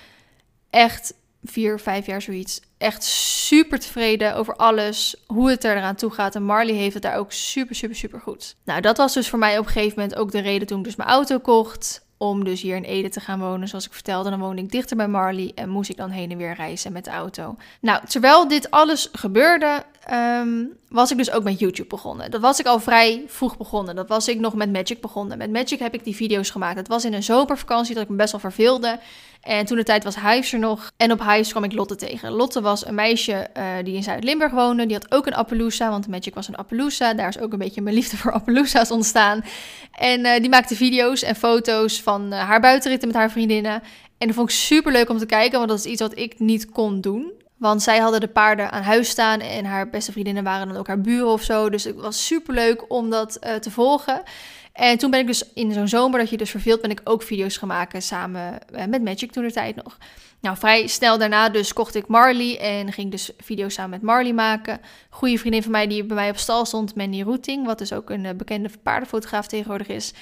[0.73, 1.14] echt
[1.45, 2.61] vier, vijf jaar zoiets.
[2.79, 6.35] Echt super tevreden over alles, hoe het er eraan toe gaat.
[6.35, 8.57] En Marley heeft het daar ook super, super, super goed.
[8.64, 10.85] Nou, dat was dus voor mij op een gegeven moment ook de reden toen ik
[10.85, 12.05] dus mijn auto kocht.
[12.16, 13.68] Om dus hier in Ede te gaan wonen.
[13.68, 16.37] Zoals ik vertelde, dan woonde ik dichter bij Marley en moest ik dan heen en
[16.37, 17.57] weer reizen met de auto.
[17.81, 22.31] Nou, terwijl dit alles gebeurde, ehm, was ik dus ook met YouTube begonnen.
[22.31, 23.95] Dat was ik al vrij vroeg begonnen.
[23.95, 25.39] Dat was ik nog met Magic begonnen.
[25.39, 26.77] Met Magic heb ik die video's gemaakt.
[26.77, 28.99] Het was in een zomervakantie dat ik me best wel verveelde.
[29.43, 30.90] En toen de tijd was Hives er nog.
[30.97, 32.30] En op Hives kwam ik Lotte tegen.
[32.30, 34.86] Lotte was een meisje eh, die in Zuid-Limburg woonde.
[34.86, 37.14] Die had ook een Appaloosa, want Magic was een Appaloosa.
[37.14, 39.45] Daar is ook een beetje mijn liefde voor Appaloosa's ontstaan.
[39.93, 43.82] En uh, die maakte video's en foto's van uh, haar buitenritten met haar vriendinnen.
[44.18, 46.38] En dat vond ik super leuk om te kijken, want dat is iets wat ik
[46.38, 47.32] niet kon doen.
[47.57, 50.86] Want zij hadden de paarden aan huis staan en haar beste vriendinnen waren dan ook
[50.86, 51.70] haar buren of zo.
[51.70, 54.22] Dus het was super leuk om dat te volgen.
[54.73, 57.23] En toen ben ik dus in zo'n zomer dat je dus verveelt, ben ik ook
[57.23, 59.99] video's gaan maken samen uh, met Magic toen de tijd nog.
[60.41, 64.33] Nou, vrij snel daarna dus kocht ik Marley en ging dus video's samen met Marley
[64.33, 64.81] maken.
[65.11, 68.11] Goede vriendin van mij die bij mij op stal stond, Mandy Routing, wat dus ook
[68.11, 70.12] een uh, bekende paardenfotograaf tegenwoordig is.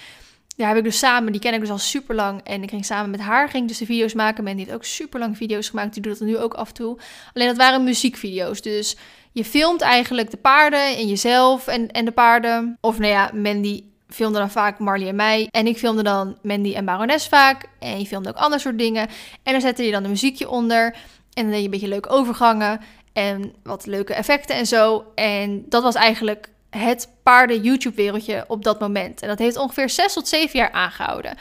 [0.56, 2.40] Daar heb ik dus samen, die ken ik dus al super lang.
[2.42, 4.44] En ik ging samen met haar ging dus de video's maken.
[4.44, 5.94] Men heeft ook super lang video's gemaakt.
[5.94, 6.98] Die doet dat nu ook af en toe.
[7.34, 8.62] Alleen dat waren muziekvideo's.
[8.62, 8.96] Dus
[9.32, 12.76] je filmt eigenlijk de paarden en jezelf en, en de paarden.
[12.80, 13.84] Of nou ja, Mandy
[14.14, 15.48] filmde dan vaak Marley en mij.
[15.50, 17.68] En ik filmde dan Mandy en Baroness vaak.
[17.78, 19.08] En je filmde ook ander soort dingen.
[19.42, 20.94] En dan zette je dan een muziekje onder.
[21.32, 22.80] En dan deed je een beetje leuke overgangen.
[23.12, 25.04] En wat leuke effecten en zo.
[25.14, 29.22] En dat was eigenlijk het paarden-YouTube-wereldje op dat moment.
[29.22, 31.36] En dat heeft ongeveer 6 tot 7 jaar aangehouden.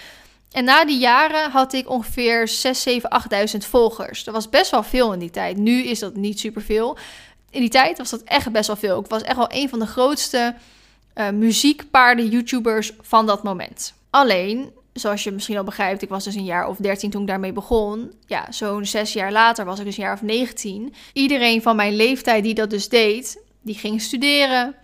[0.51, 4.23] En na die jaren had ik ongeveer 6, 7, 8000 volgers.
[4.23, 5.57] Dat was best wel veel in die tijd.
[5.57, 6.97] Nu is dat niet superveel.
[7.49, 8.99] In die tijd was dat echt best wel veel.
[8.99, 10.55] Ik was echt wel een van de grootste
[11.15, 13.93] uh, muziekpaarden-YouTubers van dat moment.
[14.09, 17.27] Alleen, zoals je misschien al begrijpt, ik was dus een jaar of 13 toen ik
[17.27, 18.13] daarmee begon.
[18.25, 20.93] Ja, zo'n zes jaar later was ik dus een jaar of 19.
[21.13, 24.75] Iedereen van mijn leeftijd die dat dus deed, die ging studeren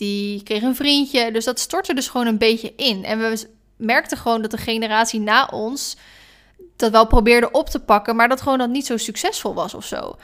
[0.00, 1.32] die kreeg een vriendje.
[1.32, 3.04] Dus dat stortte dus gewoon een beetje in.
[3.04, 5.96] En we merkten gewoon dat de generatie na ons
[6.76, 9.84] dat wel probeerde op te pakken, maar dat gewoon dat niet zo succesvol was of
[9.84, 10.16] zo.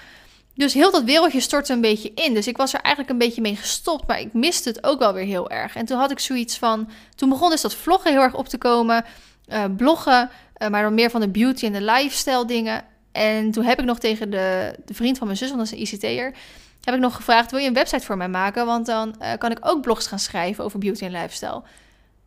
[0.57, 2.35] Dus heel dat wereldje stortte een beetje in.
[2.35, 5.13] Dus ik was er eigenlijk een beetje mee gestopt, maar ik miste het ook wel
[5.13, 5.77] weer heel erg.
[5.77, 8.59] En toen had ik zoiets van, toen begon dus dat vloggen heel erg op te
[8.59, 9.05] komen,
[9.49, 12.85] uh, bloggen, uh, maar dan meer van de beauty en de lifestyle dingen.
[13.13, 15.93] En toen heb ik nog tegen de, de vriend van mijn zus, want dat is
[15.93, 16.33] een ICT'er,
[16.87, 18.67] heb ik nog gevraagd: wil je een website voor mij maken?
[18.67, 21.63] Want dan uh, kan ik ook blogs gaan schrijven over beauty en lifestyle.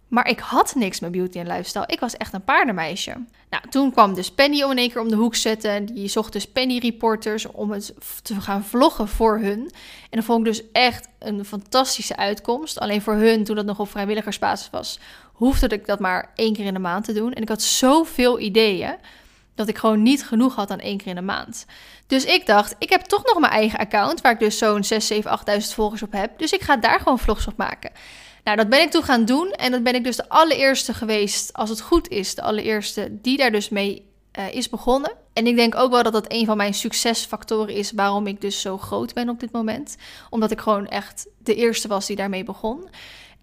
[0.10, 1.84] Maar ik had niks met beauty en lifestyle.
[1.88, 3.16] Ik was echt een paardenmeisje.
[3.49, 5.86] Nou, toen kwam dus Penny om in één keer om de hoek zetten.
[5.86, 9.72] Die zocht dus Penny reporters om het te gaan vloggen voor hun.
[10.10, 12.80] En dat vond ik dus echt een fantastische uitkomst.
[12.80, 14.99] Alleen voor hun, toen dat nog op vrijwilligersbasis was,
[15.34, 17.34] hoefde ik dat maar één keer in de maand te doen.
[17.34, 18.95] En ik had zoveel ideeën
[19.55, 21.66] dat ik gewoon niet genoeg had aan één keer in de maand.
[22.07, 25.07] Dus ik dacht, ik heb toch nog mijn eigen account, waar ik dus zo'n 6,
[25.07, 26.38] 7, 8000 volgers op heb.
[26.38, 27.91] Dus ik ga daar gewoon vlogs op maken.
[28.44, 29.52] Nou, dat ben ik toen gaan doen.
[29.52, 33.38] En dat ben ik dus de allereerste geweest, als het goed is, de allereerste die
[33.38, 34.08] daar dus mee
[34.40, 35.12] uh, is begonnen.
[35.34, 38.62] En ik denk ook wel dat dat een van mijn succesfactoren is waarom ik dus
[38.62, 39.98] zo groot ben op dit moment.
[40.30, 42.90] Omdat ik gewoon echt de eerste was die daarmee begon.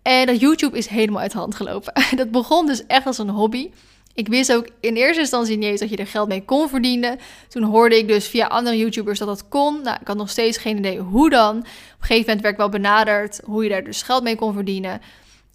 [0.02, 1.92] En dat YouTube is helemaal uit de hand gelopen.
[2.16, 3.70] dat begon dus echt als een hobby.
[4.16, 7.18] Ik wist ook in eerste instantie niet eens dat je er geld mee kon verdienen.
[7.48, 9.82] Toen hoorde ik dus via andere YouTubers dat dat kon.
[9.82, 11.56] Nou, ik had nog steeds geen idee hoe dan.
[11.56, 14.52] Op een gegeven moment werd ik wel benaderd hoe je daar dus geld mee kon
[14.52, 15.00] verdienen.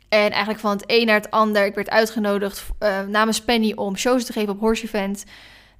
[0.09, 1.65] En eigenlijk van het een naar het ander.
[1.65, 5.23] Ik werd uitgenodigd uh, namens Penny om shows te geven op Horse Event.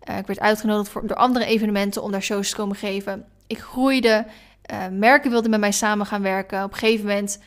[0.09, 3.25] Uh, ik werd uitgenodigd voor, door andere evenementen om daar shows te komen geven.
[3.47, 4.25] Ik groeide.
[4.71, 6.63] Uh, merken wilden met mij samen gaan werken.
[6.63, 7.39] Op een gegeven moment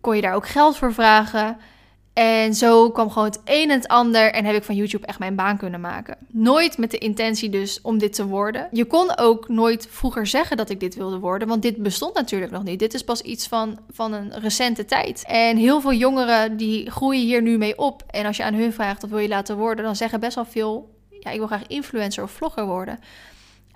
[0.00, 1.56] kon je daar ook geld voor vragen.
[2.14, 5.18] En zo kwam gewoon het een en het ander en heb ik van YouTube echt
[5.18, 6.16] mijn baan kunnen maken.
[6.28, 8.68] Nooit met de intentie dus om dit te worden.
[8.72, 12.52] Je kon ook nooit vroeger zeggen dat ik dit wilde worden, want dit bestond natuurlijk
[12.52, 12.78] nog niet.
[12.78, 15.24] Dit is pas iets van, van een recente tijd.
[15.26, 18.02] En heel veel jongeren die groeien hier nu mee op.
[18.10, 20.44] En als je aan hun vraagt wat wil je laten worden, dan zeggen best wel
[20.44, 22.98] veel, ja, ik wil graag influencer of vlogger worden.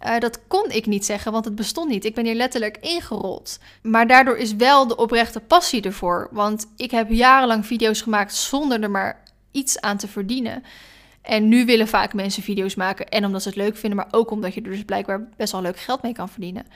[0.04, 2.04] Uh, dat kon ik niet zeggen, want het bestond niet.
[2.04, 3.58] Ik ben hier letterlijk ingerold.
[3.82, 6.28] Maar daardoor is wel de oprechte passie ervoor.
[6.30, 10.64] Want ik heb jarenlang video's gemaakt zonder er maar iets aan te verdienen.
[11.22, 13.08] En nu willen vaak mensen video's maken.
[13.08, 15.62] En omdat ze het leuk vinden, maar ook omdat je er dus blijkbaar best wel
[15.62, 16.66] leuk geld mee kan verdienen.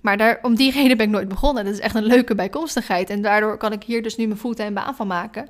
[0.00, 1.64] Maar daar, om die reden ben ik nooit begonnen.
[1.64, 3.10] Dat is echt een leuke bijkomstigheid.
[3.10, 5.48] En daardoor kan ik hier dus nu mijn fulltime baan van maken.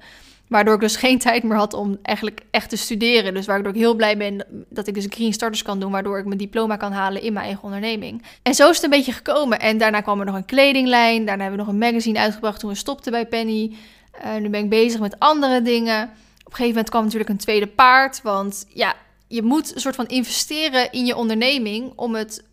[0.52, 3.34] Waardoor ik dus geen tijd meer had om eigenlijk echt te studeren.
[3.34, 5.90] Dus waardoor ik heel blij ben dat ik dus een Green Starters kan doen.
[5.90, 8.22] Waardoor ik mijn diploma kan halen in mijn eigen onderneming.
[8.42, 9.60] En zo is het een beetje gekomen.
[9.60, 11.26] En daarna kwam er nog een kledinglijn.
[11.26, 13.76] Daarna hebben we nog een magazine uitgebracht toen we stopten bij Penny.
[14.24, 16.02] Uh, nu ben ik bezig met andere dingen.
[16.02, 18.22] Op een gegeven moment kwam natuurlijk een tweede paard.
[18.22, 18.94] Want ja,
[19.28, 22.44] je moet een soort van investeren in je onderneming om het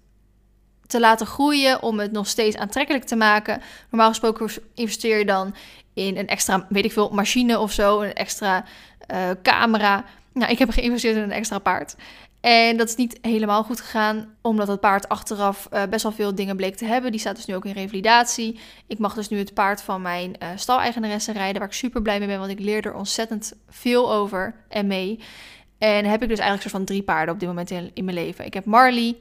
[0.90, 3.62] te laten groeien, om het nog steeds aantrekkelijk te maken.
[3.90, 5.56] Normaal gesproken investeer je dan
[5.94, 8.66] in een extra, weet ik veel, machine of zo, een extra
[9.14, 10.06] uh, camera.
[10.34, 11.96] Nou, ik heb geïnvesteerd in een extra paard.
[12.42, 16.36] En dat is niet helemaal goed gegaan, omdat het paard achteraf uh, best wel veel
[16.36, 17.12] dingen bleek te hebben.
[17.12, 18.60] Die staat dus nu ook in revalidatie.
[18.88, 22.20] Ik mag dus nu het paard van mijn uh, staleigenaresse rijden, waar ik super blij
[22.20, 25.20] mee ben, want ik leer er ontzettend veel over en mee.
[25.78, 28.18] En heb ik dus eigenlijk soort van drie paarden op dit moment in, in mijn
[28.18, 28.46] leven.
[28.46, 29.16] Ik heb Marley,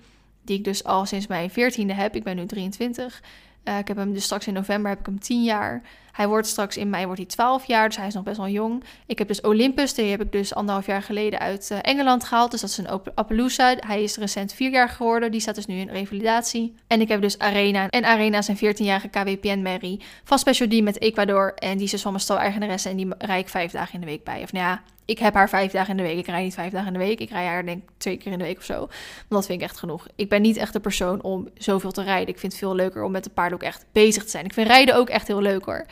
[0.48, 2.14] die ik dus al sinds mijn veertiende heb.
[2.14, 3.22] Ik ben nu 23.
[3.64, 5.82] Uh, ik heb hem dus straks in november heb ik hem 10 jaar.
[6.12, 8.48] Hij wordt straks in mei wordt hij 12 jaar, dus hij is nog best wel
[8.48, 8.84] jong.
[9.06, 12.50] Ik heb dus Olympus, die heb ik dus anderhalf jaar geleden uit uh, Engeland gehaald.
[12.50, 13.76] Dus dat is een Appaloosa.
[13.78, 16.74] Hij is recent 4 jaar geworden, die staat dus nu in revalidatie.
[16.86, 17.88] En ik heb dus Arena.
[17.88, 21.54] En Arena is een 14-jarige KWPN Mary van Special D met Ecuador.
[21.54, 24.06] En die is dus van mijn stal-eigenaresse en die rij ik vijf dagen in de
[24.06, 24.42] week bij.
[24.42, 26.18] Of nou ja, ik heb haar vijf dagen in de week.
[26.18, 27.20] Ik rij niet vijf dagen in de week.
[27.20, 28.88] Ik rij haar denk ik twee keer in de week of zo.
[29.28, 30.06] Dat vind ik echt genoeg.
[30.14, 32.28] Ik ben niet echt de persoon om zoveel te rijden.
[32.28, 34.44] Ik vind het veel leuker om met de paarden ook echt bezig te zijn.
[34.44, 35.86] Ik vind rijden ook echt heel leuk hoor.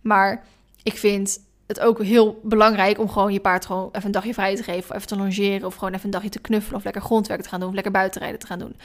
[0.00, 0.44] Maar
[0.82, 4.56] ik vind het ook heel belangrijk om gewoon je paard gewoon even een dagje vrij
[4.56, 4.90] te geven.
[4.90, 5.66] Of even te longeren.
[5.66, 6.76] Of gewoon even een dagje te knuffelen.
[6.76, 7.68] Of lekker grondwerk te gaan doen.
[7.68, 8.76] Of lekker buitenrijden te gaan doen.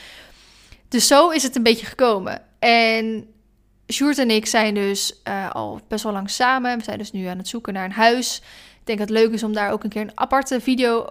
[0.87, 2.41] Dus zo is het een beetje gekomen.
[2.59, 3.27] En
[3.91, 6.77] Sjoerd en ik zijn dus uh, al best wel lang samen.
[6.77, 8.41] We zijn dus nu aan het zoeken naar een huis.
[8.85, 11.07] Ik denk dat het leuk is om daar ook een keer een aparte video.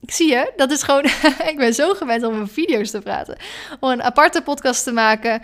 [0.00, 1.04] Ik zie je, dat is gewoon.
[1.50, 3.38] ik ben zo gewend om over video's te praten.
[3.80, 5.42] Om een aparte podcast te maken.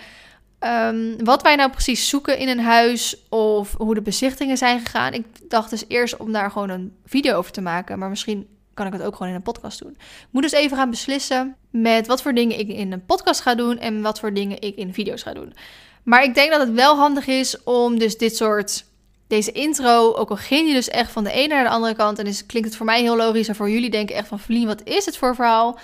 [0.61, 5.12] Um, wat wij nou precies zoeken in een huis of hoe de bezichtingen zijn gegaan.
[5.12, 8.87] Ik dacht dus eerst om daar gewoon een video over te maken, maar misschien kan
[8.87, 9.97] ik het ook gewoon in een podcast doen.
[10.01, 13.55] Ik moet dus even gaan beslissen met wat voor dingen ik in een podcast ga
[13.55, 15.55] doen en wat voor dingen ik in video's ga doen.
[16.03, 18.85] Maar ik denk dat het wel handig is om dus dit soort
[19.33, 22.18] deze intro, ook al ging je dus echt van de ene naar de andere kant,
[22.18, 24.66] en dus klinkt het voor mij heel logisch, en voor jullie denken echt van, Verlien,
[24.66, 25.78] wat is het voor verhaal?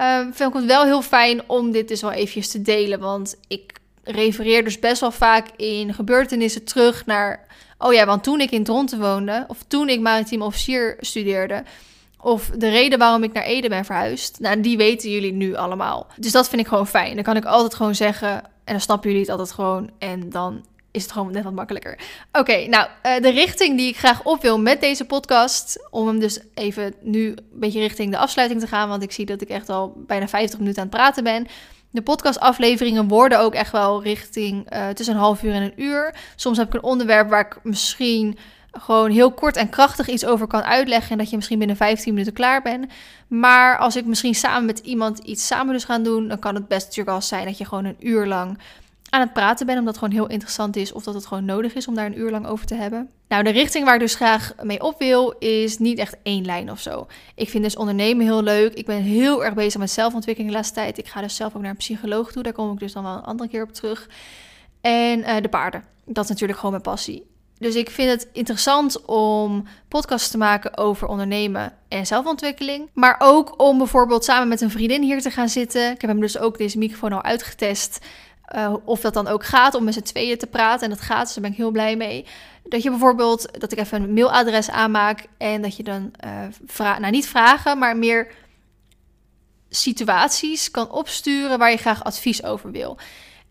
[0.00, 3.36] Um, vind ik het wel heel fijn om dit dus wel eventjes te delen, want
[3.48, 3.72] ik
[4.04, 7.46] refereer dus best wel vaak in gebeurtenissen terug naar,
[7.78, 11.62] oh ja, want toen ik in Dronten woonde, of toen ik maritiem officier studeerde,
[12.20, 16.06] of de reden waarom ik naar Ede ben verhuisd, nou, die weten jullie nu allemaal.
[16.16, 17.14] Dus dat vind ik gewoon fijn.
[17.14, 18.30] Dan kan ik altijd gewoon zeggen,
[18.64, 20.64] en dan snappen jullie het altijd gewoon, en dan
[20.98, 21.98] is het gewoon net wat makkelijker.
[22.32, 26.20] Oké, nou, uh, de richting die ik graag op wil met deze podcast, om hem
[26.20, 29.48] dus even nu een beetje richting de afsluiting te gaan, want ik zie dat ik
[29.48, 31.46] echt al bijna 50 minuten aan het praten ben.
[31.90, 36.14] De podcastafleveringen worden ook echt wel richting uh, tussen een half uur en een uur.
[36.36, 38.38] Soms heb ik een onderwerp waar ik misschien
[38.72, 41.10] gewoon heel kort en krachtig iets over kan uitleggen.
[41.10, 42.92] En dat je misschien binnen 15 minuten klaar bent.
[43.28, 46.68] Maar als ik misschien samen met iemand iets samen dus gaan doen, dan kan het
[46.68, 48.58] best natuurlijk wel zijn dat je gewoon een uur lang
[49.10, 51.74] aan het praten ben, omdat het gewoon heel interessant is of dat het gewoon nodig
[51.74, 53.10] is om daar een uur lang over te hebben.
[53.28, 56.70] Nou, de richting waar ik dus graag mee op wil, is niet echt één lijn
[56.70, 57.06] of zo.
[57.34, 58.74] Ik vind dus ondernemen heel leuk.
[58.74, 60.98] Ik ben heel erg bezig met zelfontwikkeling de laatste tijd.
[60.98, 62.42] Ik ga dus zelf ook naar een psycholoog toe.
[62.42, 64.08] Daar kom ik dus dan wel een andere keer op terug.
[64.80, 65.84] En uh, de paarden.
[66.04, 67.26] Dat is natuurlijk gewoon mijn passie.
[67.58, 72.90] Dus ik vind het interessant om podcasts te maken over ondernemen en zelfontwikkeling.
[72.92, 75.90] Maar ook om bijvoorbeeld samen met een vriendin hier te gaan zitten.
[75.90, 77.98] Ik heb hem dus ook deze microfoon al uitgetest.
[78.56, 80.82] Uh, of dat dan ook gaat om met z'n tweeën te praten.
[80.84, 82.26] En dat gaat, dus daar ben ik heel blij mee.
[82.64, 86.10] Dat je bijvoorbeeld, dat ik even een mailadres aanmaak en dat je dan,
[86.78, 88.32] uh, nou niet vragen, maar meer
[89.68, 92.98] situaties kan opsturen waar je graag advies over wil.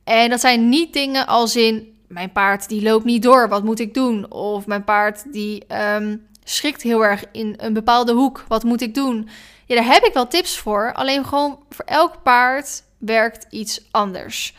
[0.04, 3.80] En dat zijn niet dingen als in, mijn paard die loopt niet door, wat moet
[3.80, 4.32] ik doen?
[4.32, 5.64] Of mijn paard die
[5.96, 9.30] um, schrikt heel erg in een bepaalde hoek, wat moet ik doen?
[9.66, 14.56] Ja, daar heb ik wel tips voor, alleen gewoon voor elk paard werkt iets anders.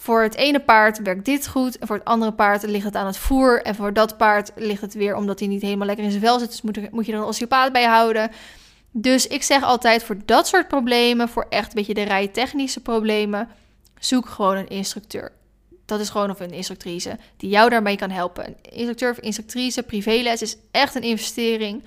[0.00, 1.78] Voor het ene paard werkt dit goed.
[1.78, 3.62] En voor het andere paard ligt het aan het voer.
[3.62, 6.38] En voor dat paard ligt het weer omdat hij niet helemaal lekker in zijn vel
[6.38, 6.48] zit.
[6.50, 8.30] Dus moet, moet je dan een osteopaat bij houden.
[8.90, 13.48] Dus ik zeg altijd voor dat soort problemen, voor echt een beetje de rijtechnische problemen,
[13.98, 15.32] zoek gewoon een instructeur.
[15.84, 18.46] Dat is gewoon of een instructrice die jou daarmee kan helpen.
[18.46, 21.84] Een instructeur of instructrice, privéles is echt een investering.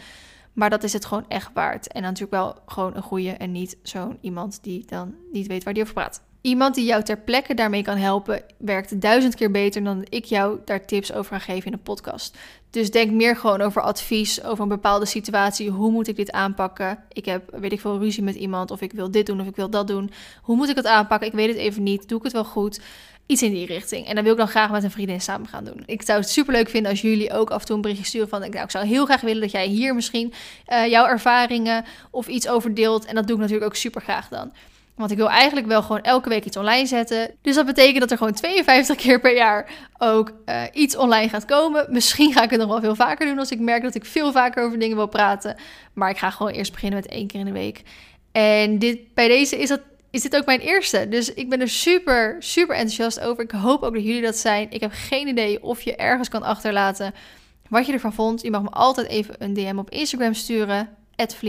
[0.53, 1.87] Maar dat is het gewoon echt waard.
[1.87, 5.73] En natuurlijk wel gewoon een goede en niet zo'n iemand die dan niet weet waar
[5.73, 6.21] die over praat.
[6.43, 10.59] Iemand die jou ter plekke daarmee kan helpen, werkt duizend keer beter dan ik jou
[10.65, 12.37] daar tips over ga geven in een podcast.
[12.69, 15.69] Dus denk meer gewoon over advies, over een bepaalde situatie.
[15.69, 17.03] Hoe moet ik dit aanpakken?
[17.09, 19.55] Ik heb, weet ik veel, ruzie met iemand of ik wil dit doen of ik
[19.55, 20.11] wil dat doen.
[20.41, 21.27] Hoe moet ik het aanpakken?
[21.27, 22.09] Ik weet het even niet.
[22.09, 22.81] Doe ik het wel goed?
[23.25, 24.07] Iets in die richting.
[24.07, 25.83] En dan wil ik dan graag met een vriendin samen gaan doen.
[25.85, 28.29] Ik zou het super leuk vinden als jullie ook af en toe een berichtje sturen
[28.29, 28.39] van...
[28.39, 30.33] Nou, ik zou heel graag willen dat jij hier misschien
[30.67, 33.05] uh, jouw ervaringen of iets over deelt.
[33.05, 34.51] En dat doe ik natuurlijk ook super graag dan.
[34.95, 37.31] Want ik wil eigenlijk wel gewoon elke week iets online zetten.
[37.41, 41.45] Dus dat betekent dat er gewoon 52 keer per jaar ook uh, iets online gaat
[41.45, 41.85] komen.
[41.89, 44.31] Misschien ga ik het nog wel veel vaker doen als ik merk dat ik veel
[44.31, 45.55] vaker over dingen wil praten.
[45.93, 47.81] Maar ik ga gewoon eerst beginnen met één keer in de week.
[48.31, 49.81] En dit, bij deze is, dat,
[50.11, 51.09] is dit ook mijn eerste.
[51.09, 53.43] Dus ik ben er super, super enthousiast over.
[53.43, 54.71] Ik hoop ook dat jullie dat zijn.
[54.71, 57.13] Ik heb geen idee of je ergens kan achterlaten
[57.69, 58.41] wat je ervan vond.
[58.41, 60.89] Je mag me altijd even een DM op Instagram sturen.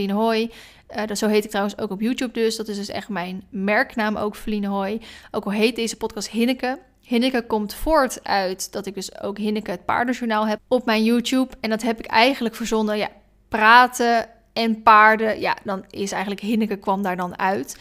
[0.07, 0.51] Hooi.
[0.89, 2.55] Uh, zo heet ik trouwens ook op YouTube dus.
[2.55, 5.01] Dat is dus echt mijn merknaam ook, Feline Hoy.
[5.31, 6.79] Ook al heet deze podcast Hinneke.
[7.01, 11.53] Hinneke komt voort uit dat ik dus ook Hinneke het paardenjournaal heb op mijn YouTube.
[11.59, 13.09] En dat heb ik eigenlijk verzonnen, ja,
[13.49, 15.39] praten en paarden.
[15.39, 17.79] Ja, dan is eigenlijk Hinneke kwam daar dan uit.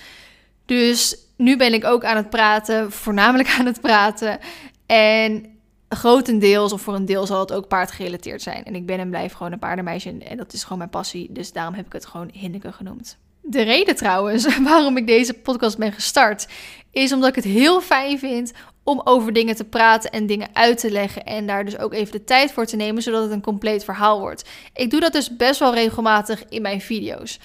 [0.65, 4.39] Dus nu ben ik ook aan het praten, voornamelijk aan het praten.
[4.87, 5.54] En
[5.89, 8.65] grotendeels of voor een deel zal het ook paardgerelateerd zijn.
[8.65, 11.33] En ik ben en blijf gewoon een paardenmeisje en dat is gewoon mijn passie.
[11.33, 13.19] Dus daarom heb ik het gewoon Hinneke genoemd.
[13.41, 16.49] De reden trouwens waarom ik deze podcast ben gestart,
[16.91, 20.79] is omdat ik het heel fijn vind om over dingen te praten en dingen uit
[20.79, 21.25] te leggen.
[21.25, 24.21] En daar dus ook even de tijd voor te nemen, zodat het een compleet verhaal
[24.21, 24.49] wordt.
[24.75, 27.39] Ik doe dat dus best wel regelmatig in mijn video's.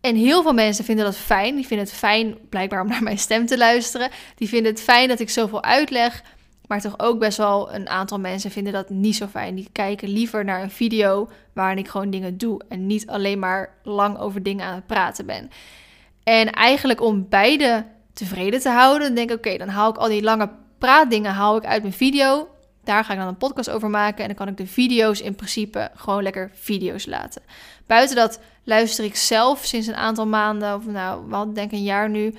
[0.00, 1.54] En heel veel mensen vinden dat fijn.
[1.54, 4.10] Die vinden het fijn, blijkbaar, om naar mijn stem te luisteren.
[4.34, 6.22] Die vinden het fijn dat ik zoveel uitleg.
[6.66, 9.54] Maar toch ook best wel een aantal mensen vinden dat niet zo fijn.
[9.54, 12.60] Die kijken liever naar een video waarin ik gewoon dingen doe.
[12.68, 15.50] En niet alleen maar lang over dingen aan het praten ben.
[16.22, 20.22] En eigenlijk om beide tevreden te houden, denk ik: oké, dan haal ik al die
[20.22, 22.48] lange praatdingen haal ik uit mijn video.
[22.84, 24.20] Daar ga ik dan een podcast over maken.
[24.20, 27.42] En dan kan ik de video's in principe gewoon lekker video's laten.
[27.86, 32.10] Buiten dat luister ik zelf sinds een aantal maanden, of nou, wel denk een jaar
[32.10, 32.34] nu,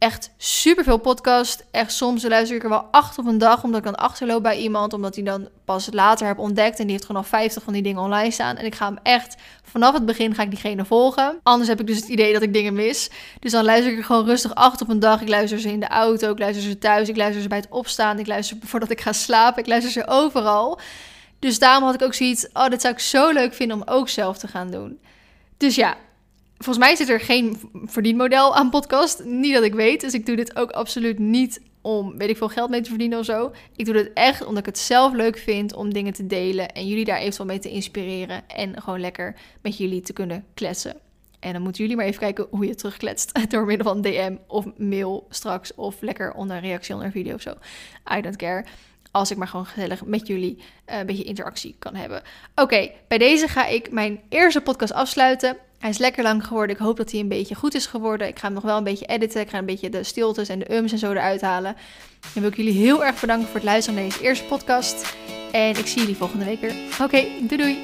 [0.00, 1.64] echt super veel podcast.
[1.70, 4.58] Echt soms luister ik er wel acht op een dag, omdat ik dan achterloop bij
[4.58, 7.72] iemand, omdat hij dan pas later heb ontdekt en die heeft gewoon al 50 van
[7.72, 8.56] die dingen online staan.
[8.56, 11.40] En ik ga hem echt vanaf het begin ga ik diegene volgen.
[11.42, 13.10] Anders heb ik dus het idee dat ik dingen mis.
[13.40, 15.20] Dus dan luister ik er gewoon rustig acht op een dag.
[15.20, 17.70] Ik luister ze in de auto, ik luister ze thuis, ik luister ze bij het
[17.70, 20.80] opstaan, ik luister voordat ik ga slapen, ik luister ze overal.
[21.38, 24.08] Dus daarom had ik ook zoiets, oh, dit zou ik zo leuk vinden om ook
[24.08, 25.00] zelf te gaan doen.
[25.56, 25.96] Dus ja,
[26.64, 29.24] volgens mij zit er geen verdienmodel aan podcast.
[29.24, 30.00] Niet dat ik weet.
[30.00, 33.18] Dus ik doe dit ook absoluut niet om, weet ik veel, geld mee te verdienen
[33.18, 33.52] of zo.
[33.76, 36.72] Ik doe dit echt omdat ik het zelf leuk vind om dingen te delen.
[36.72, 38.48] En jullie daar eventueel mee te inspireren.
[38.48, 40.96] En gewoon lekker met jullie te kunnen kletsen.
[41.38, 43.40] En dan moeten jullie maar even kijken hoe je terugkletst.
[43.50, 45.74] Door middel van DM of mail straks.
[45.74, 47.54] Of lekker onder een reactie onder een video of zo.
[48.16, 48.64] I don't care.
[49.10, 52.22] Als ik maar gewoon gezellig met jullie uh, een beetje interactie kan hebben.
[52.54, 55.56] Oké, bij deze ga ik mijn eerste podcast afsluiten.
[55.80, 56.76] Hij is lekker lang geworden.
[56.76, 58.28] Ik hoop dat hij een beetje goed is geworden.
[58.28, 59.40] Ik ga hem nog wel een beetje editen.
[59.40, 61.76] Ik ga een beetje de stiltes en de ums en zo eruit halen.
[62.34, 65.16] Dan wil ik jullie heel erg bedanken voor het luisteren naar deze eerste podcast.
[65.52, 66.74] En ik zie jullie volgende week weer.
[67.02, 67.82] Oké, doei doei!